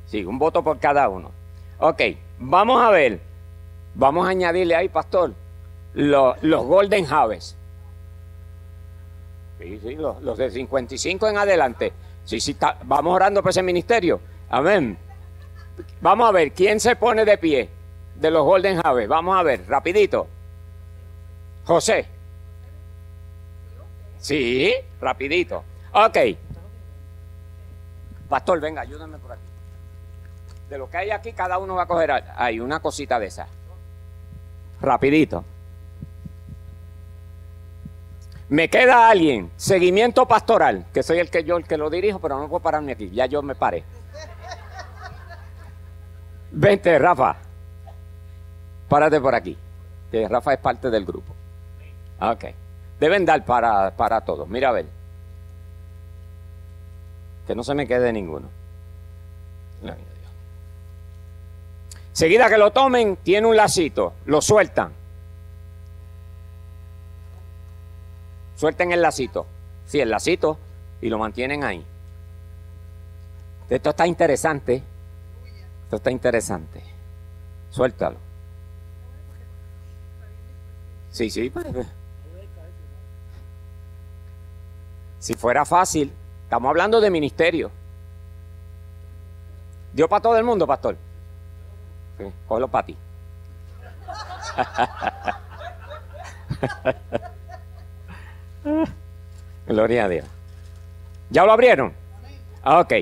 Sí, 0.10 0.26
un 0.26 0.40
voto 0.40 0.64
por 0.64 0.80
cada 0.80 1.08
uno. 1.10 1.32
Ok, 1.80 2.02
vamos 2.40 2.82
a 2.82 2.90
ver. 2.90 3.20
Vamos 3.96 4.28
a 4.28 4.32
añadirle 4.32 4.76
ahí, 4.76 4.90
pastor, 4.90 5.34
los, 5.94 6.38
Golden 6.42 7.06
Javes. 7.06 7.56
Sí, 9.60 9.80
sí, 9.84 9.96
los, 9.96 10.38
de 10.38 10.52
55 10.52 11.28
en 11.28 11.38
adelante. 11.38 11.92
Sí, 12.24 12.40
sí, 12.40 12.56
vamos 12.84 13.14
orando 13.14 13.42
por 13.42 13.50
ese 13.50 13.64
ministerio. 13.64 14.20
Amén. 14.50 14.98
Vamos 16.02 16.30
a 16.30 16.32
ver, 16.32 16.52
¿quién 16.52 16.80
se 16.80 16.96
pone 16.96 17.26
de 17.26 17.38
pie? 17.38 17.70
de 18.20 18.32
los 18.32 18.44
Golden 18.44 18.82
Javes. 18.82 19.08
Vamos 19.08 19.38
a 19.38 19.44
ver, 19.44 19.66
rapidito. 19.68 20.28
José. 21.66 22.06
Sí, 24.20 24.74
rapidito. 25.00 25.64
Ok. 25.94 26.18
Pastor, 28.28 28.60
venga, 28.60 28.82
ayúdame 28.82 29.18
por 29.18 29.32
aquí. 29.32 29.42
De 30.70 30.78
lo 30.78 30.90
que 30.90 30.98
hay 30.98 31.12
aquí, 31.12 31.34
cada 31.34 31.58
uno 31.58 31.76
va 31.76 31.84
a 31.84 31.88
coger 31.88 32.12
ahí 32.36 32.60
una 32.60 32.80
cosita 32.80 33.20
de 33.20 33.26
esa. 33.26 33.48
Rapidito. 34.82 35.44
Me 38.50 38.70
queda 38.70 39.10
alguien, 39.10 39.52
seguimiento 39.58 40.28
pastoral, 40.28 40.86
que 40.94 41.04
soy 41.04 41.20
el 41.20 41.30
que 41.30 41.44
yo 41.44 41.58
el 41.58 41.66
que 41.66 41.78
lo 41.78 41.90
dirijo, 41.90 42.20
pero 42.20 42.40
no 42.40 42.48
puedo 42.48 42.62
pararme 42.62 42.94
aquí. 42.94 43.10
Ya 43.12 43.26
yo 43.26 43.42
me 43.42 43.56
paré. 43.56 43.84
Vente, 46.52 46.98
Rafa. 46.98 47.36
Párate 48.88 49.22
por 49.22 49.36
aquí, 49.36 49.56
que 50.12 50.28
Rafa 50.28 50.54
es 50.54 50.60
parte 50.60 50.90
del 50.90 51.06
grupo. 51.06 51.36
Ok. 52.20 52.46
Deben 53.00 53.24
dar 53.26 53.46
para, 53.46 53.92
para 53.92 54.22
todos. 54.22 54.48
Mira 54.48 54.70
a 54.70 54.74
ver. 54.74 54.88
Que 57.46 57.56
no 57.56 57.64
se 57.64 57.74
me 57.74 57.88
quede 57.88 58.12
ninguno. 58.12 58.50
Seguida 62.20 62.50
que 62.50 62.58
lo 62.58 62.72
tomen, 62.72 63.16
tiene 63.16 63.48
un 63.48 63.56
lacito. 63.56 64.12
Lo 64.26 64.42
sueltan. 64.42 64.92
Suelten 68.58 68.92
el 68.92 69.02
lacito. 69.02 69.46
Sí, 69.86 70.02
el 70.02 70.10
lacito. 70.10 70.58
Y 71.00 71.08
lo 71.08 71.18
mantienen 71.18 71.64
ahí. 71.64 71.82
Esto 73.70 73.92
está 73.92 74.06
interesante. 74.06 74.84
Esto 75.86 75.96
está 75.96 76.12
interesante. 76.12 76.84
Suéltalo. 77.70 78.18
Sí, 81.12 81.30
sí. 81.30 81.50
Pues. 81.50 81.68
Si 85.20 85.36
fuera 85.36 85.64
fácil, 85.64 86.12
estamos 86.44 86.68
hablando 86.70 87.00
de 87.00 87.10
ministerio. 87.10 87.72
¿Dio 89.94 90.10
para 90.10 90.22
todo 90.22 90.38
el 90.38 90.44
mundo, 90.44 90.68
pastor? 90.68 90.98
Sí, 92.20 92.26
para 92.70 92.86
ti. 92.86 92.98
Gloria 99.68 100.06
a 100.06 100.10
Dios. 100.10 100.26
¿Ya 101.30 101.46
lo 101.46 101.54
abrieron? 101.54 101.94
Ah, 102.64 102.80
ok. 102.82 102.94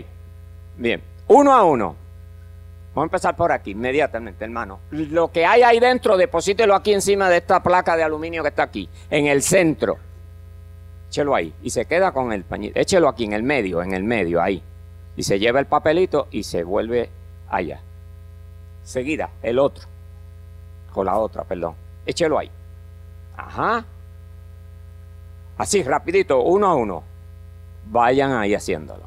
Bien. 0.77 1.01
Uno 1.27 1.53
a 1.53 1.63
uno. 1.63 1.95
Vamos 2.93 3.05
a 3.05 3.09
empezar 3.09 3.35
por 3.35 3.51
aquí, 3.51 3.71
inmediatamente, 3.71 4.43
hermano. 4.43 4.79
Lo 4.91 5.31
que 5.31 5.45
hay 5.45 5.63
ahí 5.63 5.79
dentro, 5.79 6.17
deposítelo 6.17 6.75
aquí 6.75 6.93
encima 6.93 7.29
de 7.29 7.37
esta 7.37 7.61
placa 7.61 7.95
de 7.95 8.03
aluminio 8.03 8.41
que 8.43 8.49
está 8.49 8.63
aquí, 8.63 8.89
en 9.09 9.27
el 9.27 9.43
centro. 9.43 9.97
Échelo 11.09 11.35
ahí. 11.35 11.53
Y 11.63 11.69
se 11.69 11.85
queda 11.85 12.11
con 12.11 12.33
el 12.33 12.43
pañito. 12.43 12.79
Échelo 12.79 13.07
aquí, 13.07 13.25
en 13.25 13.33
el 13.33 13.43
medio, 13.43 13.81
en 13.81 13.93
el 13.93 14.03
medio, 14.03 14.41
ahí. 14.41 14.61
Y 15.15 15.23
se 15.23 15.39
lleva 15.39 15.59
el 15.59 15.67
papelito 15.67 16.27
y 16.31 16.43
se 16.43 16.63
vuelve 16.63 17.09
allá. 17.49 17.81
Seguida, 18.87 19.31
el 19.43 19.59
otro. 19.59 19.85
Con 20.93 21.07
la 21.07 21.17
otra, 21.17 21.43
perdón. 21.43 21.75
Échelo 22.05 22.39
ahí. 22.39 22.49
Ajá. 23.35 23.83
Así, 25.57 25.83
rapidito, 25.83 26.41
uno 26.41 26.67
a 26.67 26.75
uno. 26.75 27.03
Vayan 27.87 28.31
ahí 28.31 28.55
haciéndolo. 28.55 29.03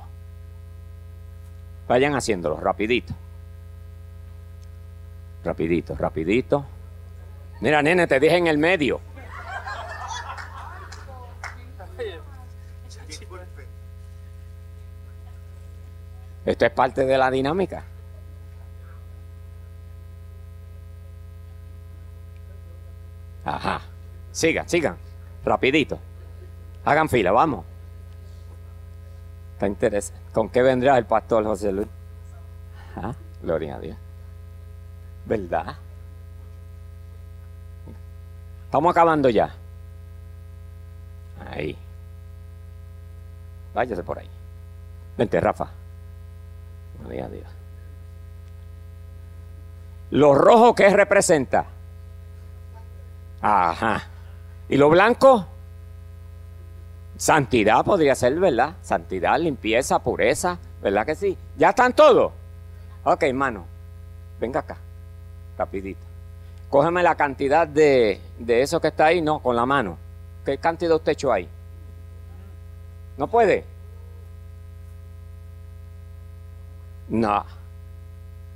Vayan 1.88 2.14
haciéndolo, 2.14 2.60
rapidito. 2.60 3.14
Rapidito, 5.42 5.94
rapidito. 5.94 6.66
Mira, 7.62 7.80
nene, 7.80 8.06
te 8.06 8.20
dije 8.20 8.36
en 8.36 8.48
el 8.48 8.58
medio. 8.58 9.00
Esto 16.44 16.66
es 16.66 16.72
parte 16.72 17.06
de 17.06 17.16
la 17.16 17.30
dinámica. 17.30 17.82
Ajá. 23.50 23.80
Sigan, 24.30 24.68
sigan. 24.68 24.96
Rapidito. 25.44 25.98
Hagan 26.84 27.08
fila, 27.08 27.32
vamos. 27.32 27.64
Está 29.54 29.66
interesante. 29.66 30.22
¿Con 30.32 30.48
qué 30.48 30.62
vendrá 30.62 30.96
el 30.96 31.04
pastor 31.04 31.44
José 31.44 31.72
Luis? 31.72 31.88
¿Ah? 32.96 33.12
Gloria 33.42 33.76
a 33.76 33.80
Dios. 33.80 33.96
¿Verdad? 35.26 35.76
Estamos 38.66 38.90
acabando 38.92 39.28
ya. 39.28 39.52
Ahí. 41.50 41.76
Váyase 43.74 44.04
por 44.04 44.18
ahí. 44.18 44.30
Vente, 45.18 45.40
Rafa. 45.40 45.68
Dios, 47.08 47.32
Dios. 47.32 47.48
¿Lo 50.10 50.34
rojo 50.34 50.74
qué 50.74 50.88
representa? 50.90 51.66
Ajá. 53.42 54.02
¿Y 54.68 54.76
lo 54.76 54.88
blanco? 54.88 55.46
Santidad 57.16 57.84
podría 57.84 58.14
ser, 58.14 58.38
¿verdad? 58.38 58.76
Santidad, 58.82 59.38
limpieza, 59.38 59.98
pureza, 59.98 60.58
¿verdad 60.82 61.04
que 61.04 61.14
sí? 61.14 61.36
¿Ya 61.58 61.70
están 61.70 61.92
todos? 61.92 62.32
Ok, 63.04 63.22
hermano, 63.24 63.66
venga 64.38 64.60
acá, 64.60 64.76
rapidito. 65.58 66.00
Cógeme 66.70 67.02
la 67.02 67.16
cantidad 67.16 67.66
de, 67.66 68.20
de 68.38 68.62
eso 68.62 68.80
que 68.80 68.88
está 68.88 69.06
ahí, 69.06 69.20
no, 69.20 69.40
con 69.40 69.56
la 69.56 69.66
mano. 69.66 69.98
¿Qué 70.44 70.56
cantidad 70.58 70.96
usted 70.96 71.12
echó 71.12 71.32
ahí? 71.32 71.48
¿No 73.18 73.26
puede? 73.26 73.64
No. 77.08 77.44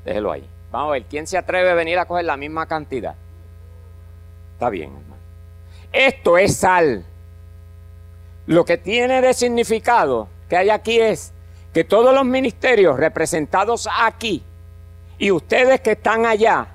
Déjelo 0.04 0.32
ahí. 0.32 0.48
Vamos 0.70 0.88
a 0.88 0.92
ver, 0.92 1.04
¿quién 1.04 1.26
se 1.26 1.36
atreve 1.36 1.70
a 1.70 1.74
venir 1.74 1.98
a 1.98 2.06
coger 2.06 2.24
la 2.24 2.36
misma 2.36 2.66
cantidad? 2.66 3.14
Está 4.54 4.70
bien, 4.70 4.90
hermano. 4.90 5.14
Esto 5.92 6.38
es 6.38 6.56
sal. 6.56 7.04
Lo 8.46 8.64
que 8.64 8.78
tiene 8.78 9.20
de 9.20 9.34
significado 9.34 10.28
que 10.48 10.56
hay 10.56 10.70
aquí 10.70 11.00
es 11.00 11.32
que 11.72 11.84
todos 11.84 12.14
los 12.14 12.24
ministerios 12.24 12.98
representados 12.98 13.88
aquí 14.00 14.42
y 15.18 15.30
ustedes 15.30 15.80
que 15.80 15.92
están 15.92 16.26
allá 16.26 16.68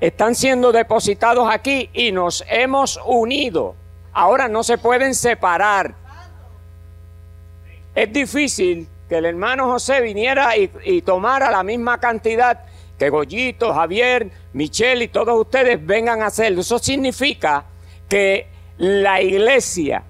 están 0.00 0.34
siendo 0.34 0.72
depositados 0.72 1.48
aquí 1.50 1.88
y 1.92 2.12
nos 2.12 2.44
hemos 2.48 3.00
unido. 3.06 3.74
Ahora 4.12 4.48
no 4.48 4.62
se 4.62 4.78
pueden 4.78 5.14
separar. 5.14 5.94
Es 7.94 8.12
difícil 8.12 8.88
que 9.08 9.18
el 9.18 9.24
hermano 9.24 9.66
José 9.70 10.00
viniera 10.00 10.56
y, 10.56 11.02
tomara 11.02 11.50
la 11.50 11.62
misma 11.62 11.98
cantidad 12.00 12.64
que 12.98 13.10
Goyito, 13.10 13.74
Javier, 13.74 14.30
Michelle 14.52 15.04
y 15.04 15.08
todos 15.08 15.38
ustedes 15.40 15.84
vengan 15.84 16.22
a 16.22 16.26
hacerlo. 16.26 16.60
Eso 16.60 16.78
significa 16.78 17.64
que 18.08 18.46
la 18.78 19.20
iglesia, 19.20 20.04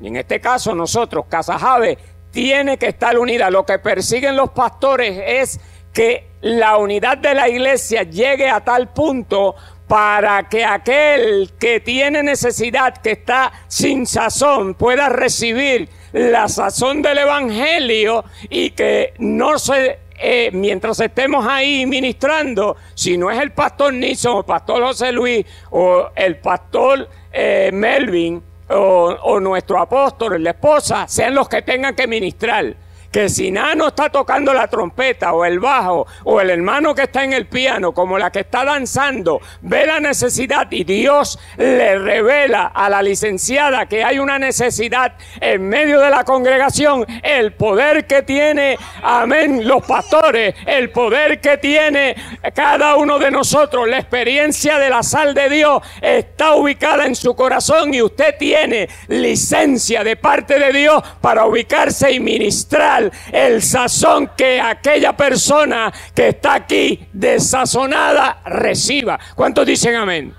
y 0.00 0.08
en 0.08 0.16
este 0.16 0.40
caso 0.40 0.74
nosotros, 0.74 1.26
Casa 1.28 1.58
Jave, 1.58 1.98
tiene 2.30 2.78
que 2.78 2.88
estar 2.88 3.18
unida. 3.18 3.50
Lo 3.50 3.64
que 3.64 3.78
persiguen 3.78 4.36
los 4.36 4.50
pastores 4.50 5.20
es 5.26 5.60
que 5.92 6.28
la 6.40 6.76
unidad 6.76 7.18
de 7.18 7.34
la 7.34 7.48
iglesia 7.48 8.04
llegue 8.04 8.48
a 8.48 8.60
tal 8.60 8.88
punto 8.92 9.56
para 9.88 10.48
que 10.48 10.64
aquel 10.64 11.52
que 11.58 11.80
tiene 11.80 12.22
necesidad, 12.22 12.98
que 12.98 13.12
está 13.12 13.52
sin 13.66 14.06
sazón, 14.06 14.74
pueda 14.74 15.08
recibir 15.08 15.88
la 16.12 16.48
sazón 16.48 17.00
del 17.02 17.18
Evangelio 17.18 18.24
y 18.50 18.70
que 18.70 19.14
no 19.18 19.58
se 19.58 19.98
eh, 20.20 20.50
mientras 20.52 20.98
estemos 21.00 21.46
ahí 21.46 21.86
ministrando, 21.86 22.76
si 22.94 23.16
no 23.16 23.30
es 23.30 23.38
el 23.40 23.52
pastor 23.52 23.94
Nixon 23.94 24.34
o 24.34 24.38
el 24.40 24.44
pastor 24.44 24.82
José 24.82 25.12
Luis 25.12 25.46
o 25.70 26.08
el 26.14 26.36
pastor 26.36 27.08
eh, 27.32 27.70
Melvin 27.72 28.42
o, 28.70 29.16
o 29.22 29.40
nuestro 29.40 29.78
apóstol, 29.78 30.42
la 30.42 30.50
esposa, 30.50 31.06
sean 31.08 31.34
los 31.34 31.48
que 31.48 31.62
tengan 31.62 31.94
que 31.94 32.06
ministrar 32.06 32.74
que 33.10 33.28
si 33.28 33.50
Nano 33.50 33.88
está 33.88 34.10
tocando 34.10 34.52
la 34.52 34.68
trompeta 34.68 35.32
o 35.32 35.44
el 35.44 35.60
bajo 35.60 36.06
o 36.24 36.40
el 36.40 36.50
hermano 36.50 36.94
que 36.94 37.02
está 37.02 37.24
en 37.24 37.32
el 37.32 37.46
piano 37.46 37.92
como 37.92 38.18
la 38.18 38.30
que 38.30 38.40
está 38.40 38.64
danzando 38.64 39.40
ve 39.62 39.86
la 39.86 39.98
necesidad 40.00 40.70
y 40.70 40.84
Dios 40.84 41.38
le 41.56 41.98
revela 41.98 42.66
a 42.66 42.90
la 42.90 43.02
licenciada 43.02 43.86
que 43.86 44.04
hay 44.04 44.18
una 44.18 44.38
necesidad 44.38 45.14
en 45.40 45.68
medio 45.68 46.00
de 46.00 46.10
la 46.10 46.24
congregación, 46.24 47.06
el 47.22 47.52
poder 47.52 48.06
que 48.06 48.22
tiene, 48.22 48.78
amén, 49.02 49.66
los 49.66 49.84
pastores, 49.84 50.54
el 50.66 50.90
poder 50.90 51.40
que 51.40 51.58
tiene 51.58 52.14
cada 52.54 52.96
uno 52.96 53.18
de 53.18 53.30
nosotros, 53.30 53.88
la 53.88 53.98
experiencia 53.98 54.78
de 54.78 54.90
la 54.90 55.02
sal 55.02 55.34
de 55.34 55.48
Dios 55.48 55.82
está 56.00 56.54
ubicada 56.54 57.06
en 57.06 57.14
su 57.14 57.34
corazón 57.34 57.94
y 57.94 58.02
usted 58.02 58.36
tiene 58.38 58.88
licencia 59.08 60.04
de 60.04 60.16
parte 60.16 60.58
de 60.58 60.72
Dios 60.72 61.02
para 61.20 61.46
ubicarse 61.46 62.12
y 62.12 62.20
ministrar 62.20 62.97
el 63.32 63.62
sazón 63.62 64.32
que 64.36 64.60
aquella 64.60 65.16
persona 65.16 65.92
que 66.14 66.28
está 66.28 66.54
aquí 66.54 67.08
desazonada 67.12 68.42
reciba. 68.44 69.18
¿Cuántos 69.34 69.66
dicen 69.66 69.96
amén? 69.96 70.34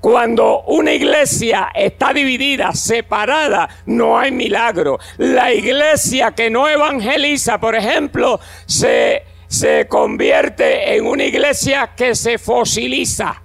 Cuando 0.00 0.62
una 0.62 0.92
iglesia 0.92 1.68
está 1.74 2.14
dividida, 2.14 2.72
separada, 2.72 3.68
no 3.84 4.18
hay 4.18 4.32
milagro. 4.32 4.98
La 5.18 5.52
iglesia 5.52 6.32
que 6.32 6.48
no 6.48 6.66
evangeliza, 6.68 7.60
por 7.60 7.74
ejemplo, 7.74 8.40
se, 8.64 9.24
se 9.46 9.86
convierte 9.88 10.96
en 10.96 11.06
una 11.06 11.24
iglesia 11.24 11.90
que 11.94 12.14
se 12.14 12.38
fosiliza. 12.38 13.42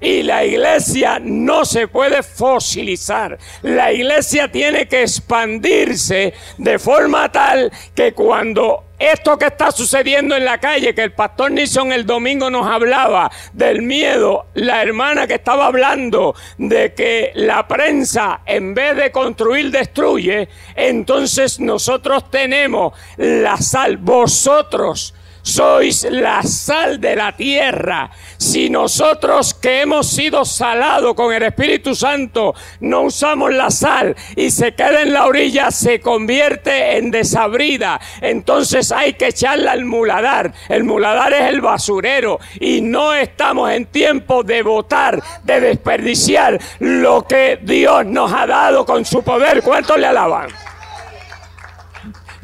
Y 0.00 0.22
la 0.22 0.44
iglesia 0.44 1.18
no 1.20 1.64
se 1.64 1.88
puede 1.88 2.22
fosilizar. 2.22 3.38
La 3.62 3.92
iglesia 3.92 4.50
tiene 4.50 4.86
que 4.86 5.02
expandirse 5.02 6.34
de 6.58 6.78
forma 6.78 7.30
tal 7.30 7.72
que 7.94 8.12
cuando 8.12 8.84
esto 8.98 9.36
que 9.36 9.46
está 9.46 9.70
sucediendo 9.72 10.36
en 10.36 10.44
la 10.44 10.58
calle, 10.58 10.94
que 10.94 11.02
el 11.02 11.12
pastor 11.12 11.50
Nixon 11.50 11.92
el 11.92 12.06
domingo 12.06 12.48
nos 12.48 12.66
hablaba 12.66 13.30
del 13.52 13.82
miedo, 13.82 14.46
la 14.54 14.82
hermana 14.82 15.26
que 15.26 15.34
estaba 15.34 15.66
hablando 15.66 16.34
de 16.58 16.94
que 16.94 17.32
la 17.34 17.66
prensa 17.66 18.40
en 18.46 18.72
vez 18.72 18.96
de 18.96 19.10
construir 19.10 19.70
destruye, 19.70 20.48
entonces 20.76 21.58
nosotros 21.60 22.30
tenemos 22.30 22.92
la 23.16 23.56
sal, 23.56 23.96
vosotros 23.96 25.14
sois 25.44 26.06
la 26.10 26.42
sal 26.42 27.00
de 27.00 27.14
la 27.14 27.32
tierra. 27.36 28.10
Si 28.38 28.70
nosotros 28.70 29.52
que 29.54 29.82
hemos 29.82 30.08
sido 30.08 30.44
salados 30.44 31.14
con 31.14 31.32
el 31.32 31.42
Espíritu 31.42 31.94
Santo 31.94 32.54
no 32.80 33.02
usamos 33.02 33.52
la 33.52 33.70
sal 33.70 34.16
y 34.34 34.50
se 34.50 34.74
queda 34.74 35.02
en 35.02 35.12
la 35.12 35.26
orilla, 35.26 35.70
se 35.70 36.00
convierte 36.00 36.96
en 36.96 37.10
desabrida. 37.10 38.00
Entonces 38.22 38.90
hay 38.90 39.12
que 39.12 39.28
echarla 39.28 39.72
al 39.72 39.84
muladar. 39.84 40.52
El 40.68 40.84
muladar 40.84 41.32
es 41.34 41.48
el 41.50 41.60
basurero 41.60 42.40
y 42.58 42.80
no 42.80 43.12
estamos 43.14 43.70
en 43.70 43.86
tiempo 43.86 44.42
de 44.42 44.62
votar, 44.62 45.22
de 45.42 45.60
desperdiciar 45.60 46.58
lo 46.78 47.26
que 47.26 47.58
Dios 47.62 48.06
nos 48.06 48.32
ha 48.32 48.46
dado 48.46 48.86
con 48.86 49.04
su 49.04 49.22
poder. 49.22 49.62
¿Cuánto 49.62 49.96
le 49.98 50.06
alaban? 50.06 50.48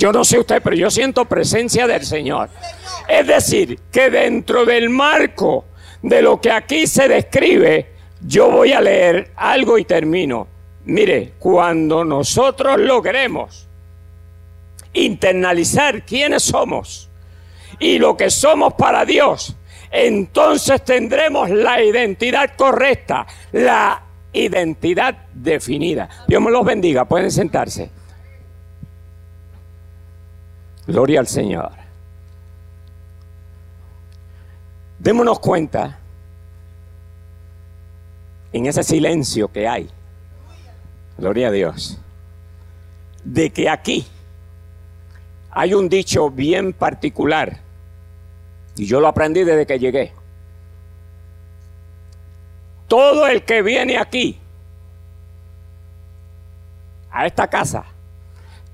Yo 0.01 0.13
no 0.13 0.25
sé 0.25 0.39
usted, 0.39 0.63
pero 0.63 0.75
yo 0.75 0.91
siento 0.91 1.27
presencia 1.27 1.87
del 1.87 2.07
Señor. 2.07 2.49
Es 3.07 3.27
decir, 3.27 3.79
que 3.93 4.09
dentro 4.09 4.65
del 4.65 4.89
marco 4.89 5.67
de 6.01 6.23
lo 6.23 6.41
que 6.41 6.51
aquí 6.51 6.87
se 6.87 7.07
describe, 7.07 7.93
yo 8.27 8.51
voy 8.51 8.73
a 8.73 8.81
leer 8.81 9.33
algo 9.37 9.77
y 9.77 9.85
termino. 9.85 10.49
Mire, 10.87 11.35
cuando 11.39 12.03
nosotros 12.03 12.81
logremos 12.81 13.69
internalizar 14.95 16.07
quiénes 16.07 16.45
somos 16.45 17.11
y 17.79 17.99
lo 17.99 18.17
que 18.17 18.31
somos 18.31 18.73
para 18.73 19.05
Dios, 19.05 19.55
entonces 19.91 20.83
tendremos 20.83 21.51
la 21.51 21.83
identidad 21.83 22.53
correcta, 22.57 23.27
la 23.53 24.03
identidad 24.33 25.27
definida. 25.35 26.09
Dios 26.27 26.41
me 26.41 26.51
los 26.51 26.65
bendiga, 26.65 27.05
pueden 27.05 27.31
sentarse. 27.31 28.00
Gloria 30.91 31.21
al 31.21 31.29
Señor. 31.29 31.71
Démonos 34.99 35.39
cuenta 35.39 36.01
en 38.53 38.67
ese 38.67 38.83
silencio 38.83 39.47
que 39.53 39.69
hay, 39.69 39.89
gloria 41.17 41.47
a 41.47 41.51
Dios, 41.53 41.97
de 43.23 43.51
que 43.51 43.69
aquí 43.69 44.05
hay 45.53 45.75
un 45.75 45.89
dicho 45.89 46.29
bien 46.29 46.73
particular, 46.73 47.61
y 48.75 48.85
yo 48.87 48.99
lo 48.99 49.07
aprendí 49.07 49.45
desde 49.45 49.67
que 49.67 49.79
llegué. 49.79 50.13
Todo 52.89 53.29
el 53.29 53.45
que 53.45 53.63
viene 53.63 53.97
aquí, 53.97 54.41
a 57.13 57.27
esta 57.27 57.47
casa, 57.47 57.85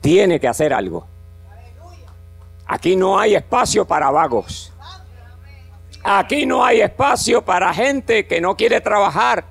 tiene 0.00 0.40
que 0.40 0.48
hacer 0.48 0.72
algo. 0.72 1.06
Aquí 2.66 2.96
no 2.96 3.18
hay 3.18 3.34
espacio 3.34 3.86
para 3.86 4.10
vagos. 4.10 4.72
Aquí 6.02 6.46
no 6.46 6.64
hay 6.64 6.80
espacio 6.80 7.44
para 7.44 7.72
gente 7.74 8.26
que 8.26 8.40
no 8.40 8.56
quiere 8.56 8.80
trabajar. 8.80 9.44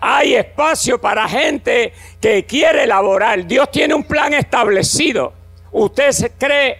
Hay 0.00 0.34
espacio 0.34 1.00
para 1.00 1.28
gente 1.28 1.92
que 2.20 2.44
quiere 2.44 2.86
laborar. 2.86 3.46
Dios 3.46 3.70
tiene 3.70 3.94
un 3.94 4.04
plan 4.04 4.34
establecido. 4.34 5.32
¿Usted 5.70 6.32
cree 6.38 6.78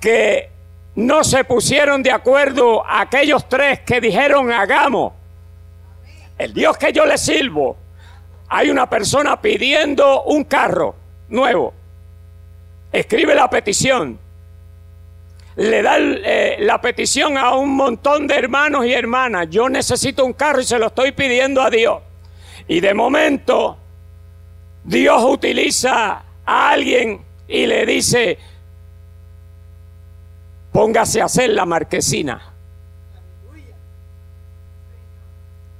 que 0.00 0.50
no 0.94 1.24
se 1.24 1.44
pusieron 1.44 2.02
de 2.02 2.12
acuerdo 2.12 2.84
aquellos 2.86 3.48
tres 3.48 3.80
que 3.80 4.00
dijeron 4.00 4.50
hagamos? 4.52 5.12
El 6.38 6.52
Dios 6.52 6.76
que 6.76 6.92
yo 6.92 7.04
le 7.06 7.18
sirvo, 7.18 7.76
hay 8.48 8.70
una 8.70 8.88
persona 8.88 9.40
pidiendo 9.40 10.22
un 10.24 10.44
carro 10.44 10.94
nuevo 11.28 11.74
escribe 12.92 13.34
la 13.34 13.48
petición, 13.50 14.18
le 15.56 15.82
da 15.82 15.96
eh, 15.98 16.58
la 16.60 16.80
petición 16.80 17.38
a 17.38 17.54
un 17.54 17.74
montón 17.74 18.26
de 18.26 18.34
hermanos 18.34 18.84
y 18.84 18.92
hermanas, 18.92 19.48
yo 19.50 19.68
necesito 19.68 20.24
un 20.24 20.34
carro 20.34 20.60
y 20.60 20.64
se 20.64 20.78
lo 20.78 20.88
estoy 20.88 21.12
pidiendo 21.12 21.62
a 21.62 21.70
Dios. 21.70 22.02
Y 22.68 22.80
de 22.80 22.92
momento 22.92 23.78
Dios 24.84 25.24
utiliza 25.24 26.22
a 26.44 26.70
alguien 26.70 27.22
y 27.48 27.66
le 27.66 27.86
dice, 27.86 28.38
póngase 30.72 31.22
a 31.22 31.24
hacer 31.24 31.50
la 31.50 31.64
marquesina. 31.64 32.52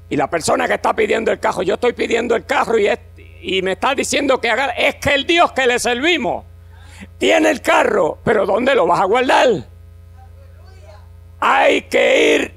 Y 0.08 0.16
la 0.16 0.30
persona 0.30 0.66
que 0.66 0.74
está 0.74 0.94
pidiendo 0.94 1.32
el 1.32 1.38
carro, 1.38 1.62
yo 1.62 1.74
estoy 1.74 1.92
pidiendo 1.92 2.34
el 2.34 2.46
carro 2.46 2.78
y, 2.78 2.88
y 3.42 3.60
me 3.60 3.72
está 3.72 3.94
diciendo 3.94 4.40
que 4.40 4.48
haga, 4.48 4.70
es 4.70 4.94
que 4.94 5.14
el 5.14 5.26
Dios 5.26 5.52
que 5.52 5.66
le 5.66 5.78
servimos 5.78 6.44
tiene 7.18 7.50
el 7.50 7.61
carro, 7.61 8.18
pero 8.24 8.46
¿dónde 8.46 8.74
lo 8.74 8.87
vas 8.87 9.00
a 9.00 9.04
guardar? 9.04 9.48
Hay 11.40 11.82
que 11.82 12.35
ir 12.35 12.54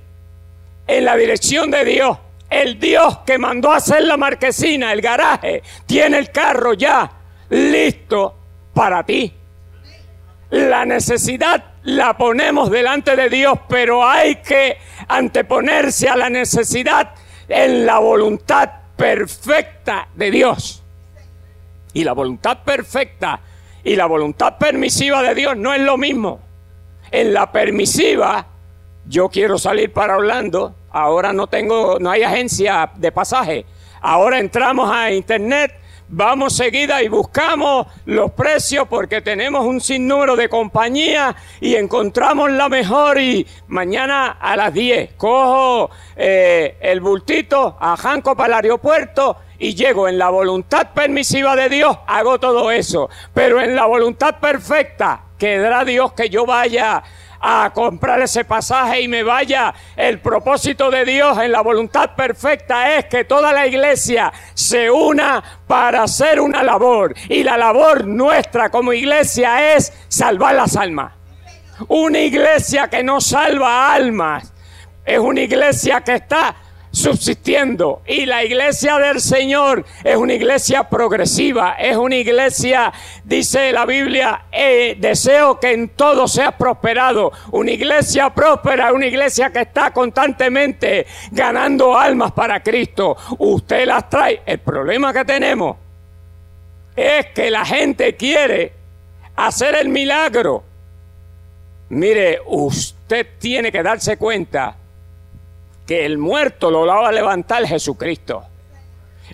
en 0.88 1.06
la 1.06 1.16
dirección 1.16 1.70
de 1.72 1.86
Dios. 1.86 2.18
El 2.50 2.80
Dios 2.80 3.20
que 3.26 3.38
mandó 3.38 3.72
a 3.72 3.78
hacer 3.78 4.04
la 4.04 4.18
marquesina, 4.18 4.92
el 4.92 5.02
garaje, 5.02 5.62
tiene 5.86 6.18
el 6.18 6.32
carro 6.32 6.74
ya 6.74 7.12
listo 7.50 8.36
para 8.74 9.04
ti. 9.04 9.34
La 10.50 10.84
necesidad 10.86 11.64
la 11.84 12.18
ponemos 12.18 12.72
delante 12.72 13.16
de 13.16 13.30
Dios, 13.30 13.60
pero 13.70 14.06
hay 14.06 14.38
que 14.38 14.78
anteponerse 15.08 16.10
a 16.10 16.16
la 16.16 16.30
necesidad 16.30 17.14
en 17.48 17.86
la 17.86 18.00
voluntad 18.00 18.70
perfecta 18.96 20.08
de 20.16 20.32
Dios. 20.32 20.84
Y 21.94 22.04
la 22.04 22.14
voluntad 22.14 22.64
perfecta 22.64 23.40
y 23.84 23.96
la 23.96 24.06
voluntad 24.06 24.58
permisiva 24.58 25.22
de 25.24 25.36
Dios 25.36 25.58
no 25.58 25.74
es 25.74 25.82
lo 25.82 25.98
mismo. 25.98 26.40
En 27.12 27.34
la 27.34 27.52
permisiva, 27.52 28.46
yo 29.06 29.30
quiero 29.30 29.58
salir 29.58 29.92
para 29.92 30.18
Orlando, 30.18 30.76
ahora 30.92 31.34
no 31.34 31.48
tengo, 31.48 31.98
no 32.00 32.12
hay 32.12 32.24
agencia 32.24 32.92
de 32.96 33.12
pasaje. 33.12 33.66
Ahora 34.02 34.40
entramos 34.40 34.90
a 34.92 35.12
internet, 35.12 35.74
vamos 36.08 36.56
seguida 36.56 37.02
y 37.04 37.08
buscamos 37.08 37.88
los 38.06 38.32
precios 38.32 38.88
porque 38.88 39.22
tenemos 39.22 39.66
un 39.66 39.82
sinnúmero 39.82 40.36
de 40.36 40.50
compañías 40.50 41.36
y 41.62 41.76
encontramos 41.76 42.52
la 42.52 42.70
mejor 42.70 43.20
y 43.20 43.46
mañana 43.68 44.38
a 44.40 44.56
las 44.56 44.74
10 44.74 45.14
cojo 45.18 45.92
eh, 46.16 46.78
el 46.82 47.00
bultito 47.00 47.78
a 47.80 47.96
Janco 47.96 48.36
para 48.36 48.60
el 48.60 48.66
aeropuerto 48.66 49.38
y 49.60 49.76
llego 49.76 50.08
en 50.08 50.18
la 50.18 50.30
voluntad 50.30 50.94
permisiva 50.94 51.56
de 51.56 51.70
Dios, 51.70 51.98
hago 52.08 52.40
todo 52.40 52.72
eso. 52.72 53.10
Pero 53.34 53.62
en 53.62 53.76
la 53.76 53.86
voluntad 53.86 54.40
perfecta, 54.40 55.24
quedará 55.38 55.84
Dios 55.84 56.14
que 56.14 56.30
yo 56.30 56.46
vaya 56.46 57.04
a 57.42 57.72
comprar 57.74 58.22
ese 58.22 58.46
pasaje 58.46 59.02
y 59.02 59.08
me 59.08 59.24
vaya. 59.24 59.74
El 59.96 60.20
propósito 60.20 60.90
de 60.90 61.06
Dios 61.06 61.38
en 61.40 61.52
la 61.52 61.62
voluntad 61.62 62.16
perfecta 62.16 62.98
es 62.98 63.06
que 63.06 63.26
toda 63.26 63.54
la 63.54 63.68
iglesia 63.68 64.32
se 64.54 64.90
una 64.90 65.44
para 65.68 66.04
hacer 66.04 66.40
una 66.40 66.64
labor. 66.64 67.14
Y 67.28 67.44
la 67.44 67.58
labor 67.58 68.06
nuestra 68.08 68.70
como 68.70 68.94
iglesia 68.94 69.76
es 69.76 69.94
salvar 70.08 70.56
las 70.56 70.76
almas. 70.76 71.14
Una 71.88 72.20
iglesia 72.20 72.90
que 72.90 73.04
no 73.04 73.22
salva 73.22 73.94
almas. 73.94 74.54
Es 75.06 75.20
una 75.20 75.42
iglesia 75.42 76.02
que 76.02 76.16
está 76.16 76.56
subsistiendo. 76.92 78.02
Y 78.06 78.26
la 78.26 78.44
iglesia 78.44 78.98
del 78.98 79.22
Señor 79.22 79.86
es 80.04 80.16
una 80.16 80.34
iglesia 80.34 80.90
progresiva, 80.90 81.74
es 81.74 81.96
una 81.98 82.16
iglesia, 82.16 82.92
dice 83.24 83.72
la 83.72 83.86
Biblia, 83.86 84.46
eh, 84.52 84.96
deseo 85.00 85.60
que 85.60 85.74
en 85.74 85.90
todo 85.90 86.28
sea 86.28 86.52
prosperado. 86.58 87.32
Una 87.52 87.72
iglesia 87.72 88.30
próspera, 88.30 88.94
una 88.94 89.06
iglesia 89.06 89.52
que 89.52 89.62
está 89.62 89.92
constantemente 89.92 91.06
ganando 91.32 91.98
almas 91.98 92.32
para 92.32 92.62
Cristo. 92.62 93.16
Usted 93.38 93.86
las 93.86 94.10
trae. 94.10 94.42
El 94.46 94.60
problema 94.60 95.14
que 95.14 95.26
tenemos 95.26 95.78
es 96.96 97.28
que 97.28 97.50
la 97.50 97.66
gente 97.66 98.16
quiere 98.16 98.74
hacer 99.36 99.76
el 99.76 99.90
milagro. 99.90 100.64
Mire, 101.90 102.40
usted 102.46 103.26
tiene 103.40 103.72
que 103.72 103.82
darse 103.82 104.18
cuenta 104.18 104.76
que 105.90 106.06
el 106.06 106.20
muerto 106.20 106.70
lo 106.70 106.86
va 106.86 107.10
a 107.10 107.12
levantar 107.12 107.66
Jesucristo. 107.66 108.44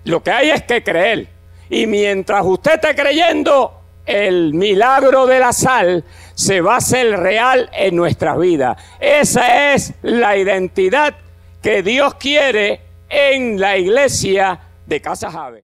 Lo 0.06 0.24
que 0.24 0.32
hay 0.32 0.52
es 0.52 0.63
que 0.63 0.82
creer. 0.82 1.28
Y 1.70 1.86
mientras 1.86 2.46
usted 2.46 2.76
esté 2.76 2.96
creyendo, 2.96 3.82
el 4.06 4.54
milagro 4.54 5.26
de 5.26 5.39
la 5.39 5.52
sal 5.52 6.06
se 6.34 6.62
va 6.62 6.76
a 6.76 6.78
hacer 6.78 7.20
real 7.20 7.70
en 7.74 7.98
nuestra 7.98 8.38
vida. 8.38 8.78
Esa 9.02 9.74
es 9.74 9.96
la 10.02 10.38
identidad 10.38 11.15
que 11.62 11.84
Dios 11.84 12.13
quiere 12.13 12.80
en 13.10 13.60
la 13.60 13.76
iglesia 13.76 14.58
de 14.86 15.02
Casa 15.02 15.30
Jave. 15.30 15.54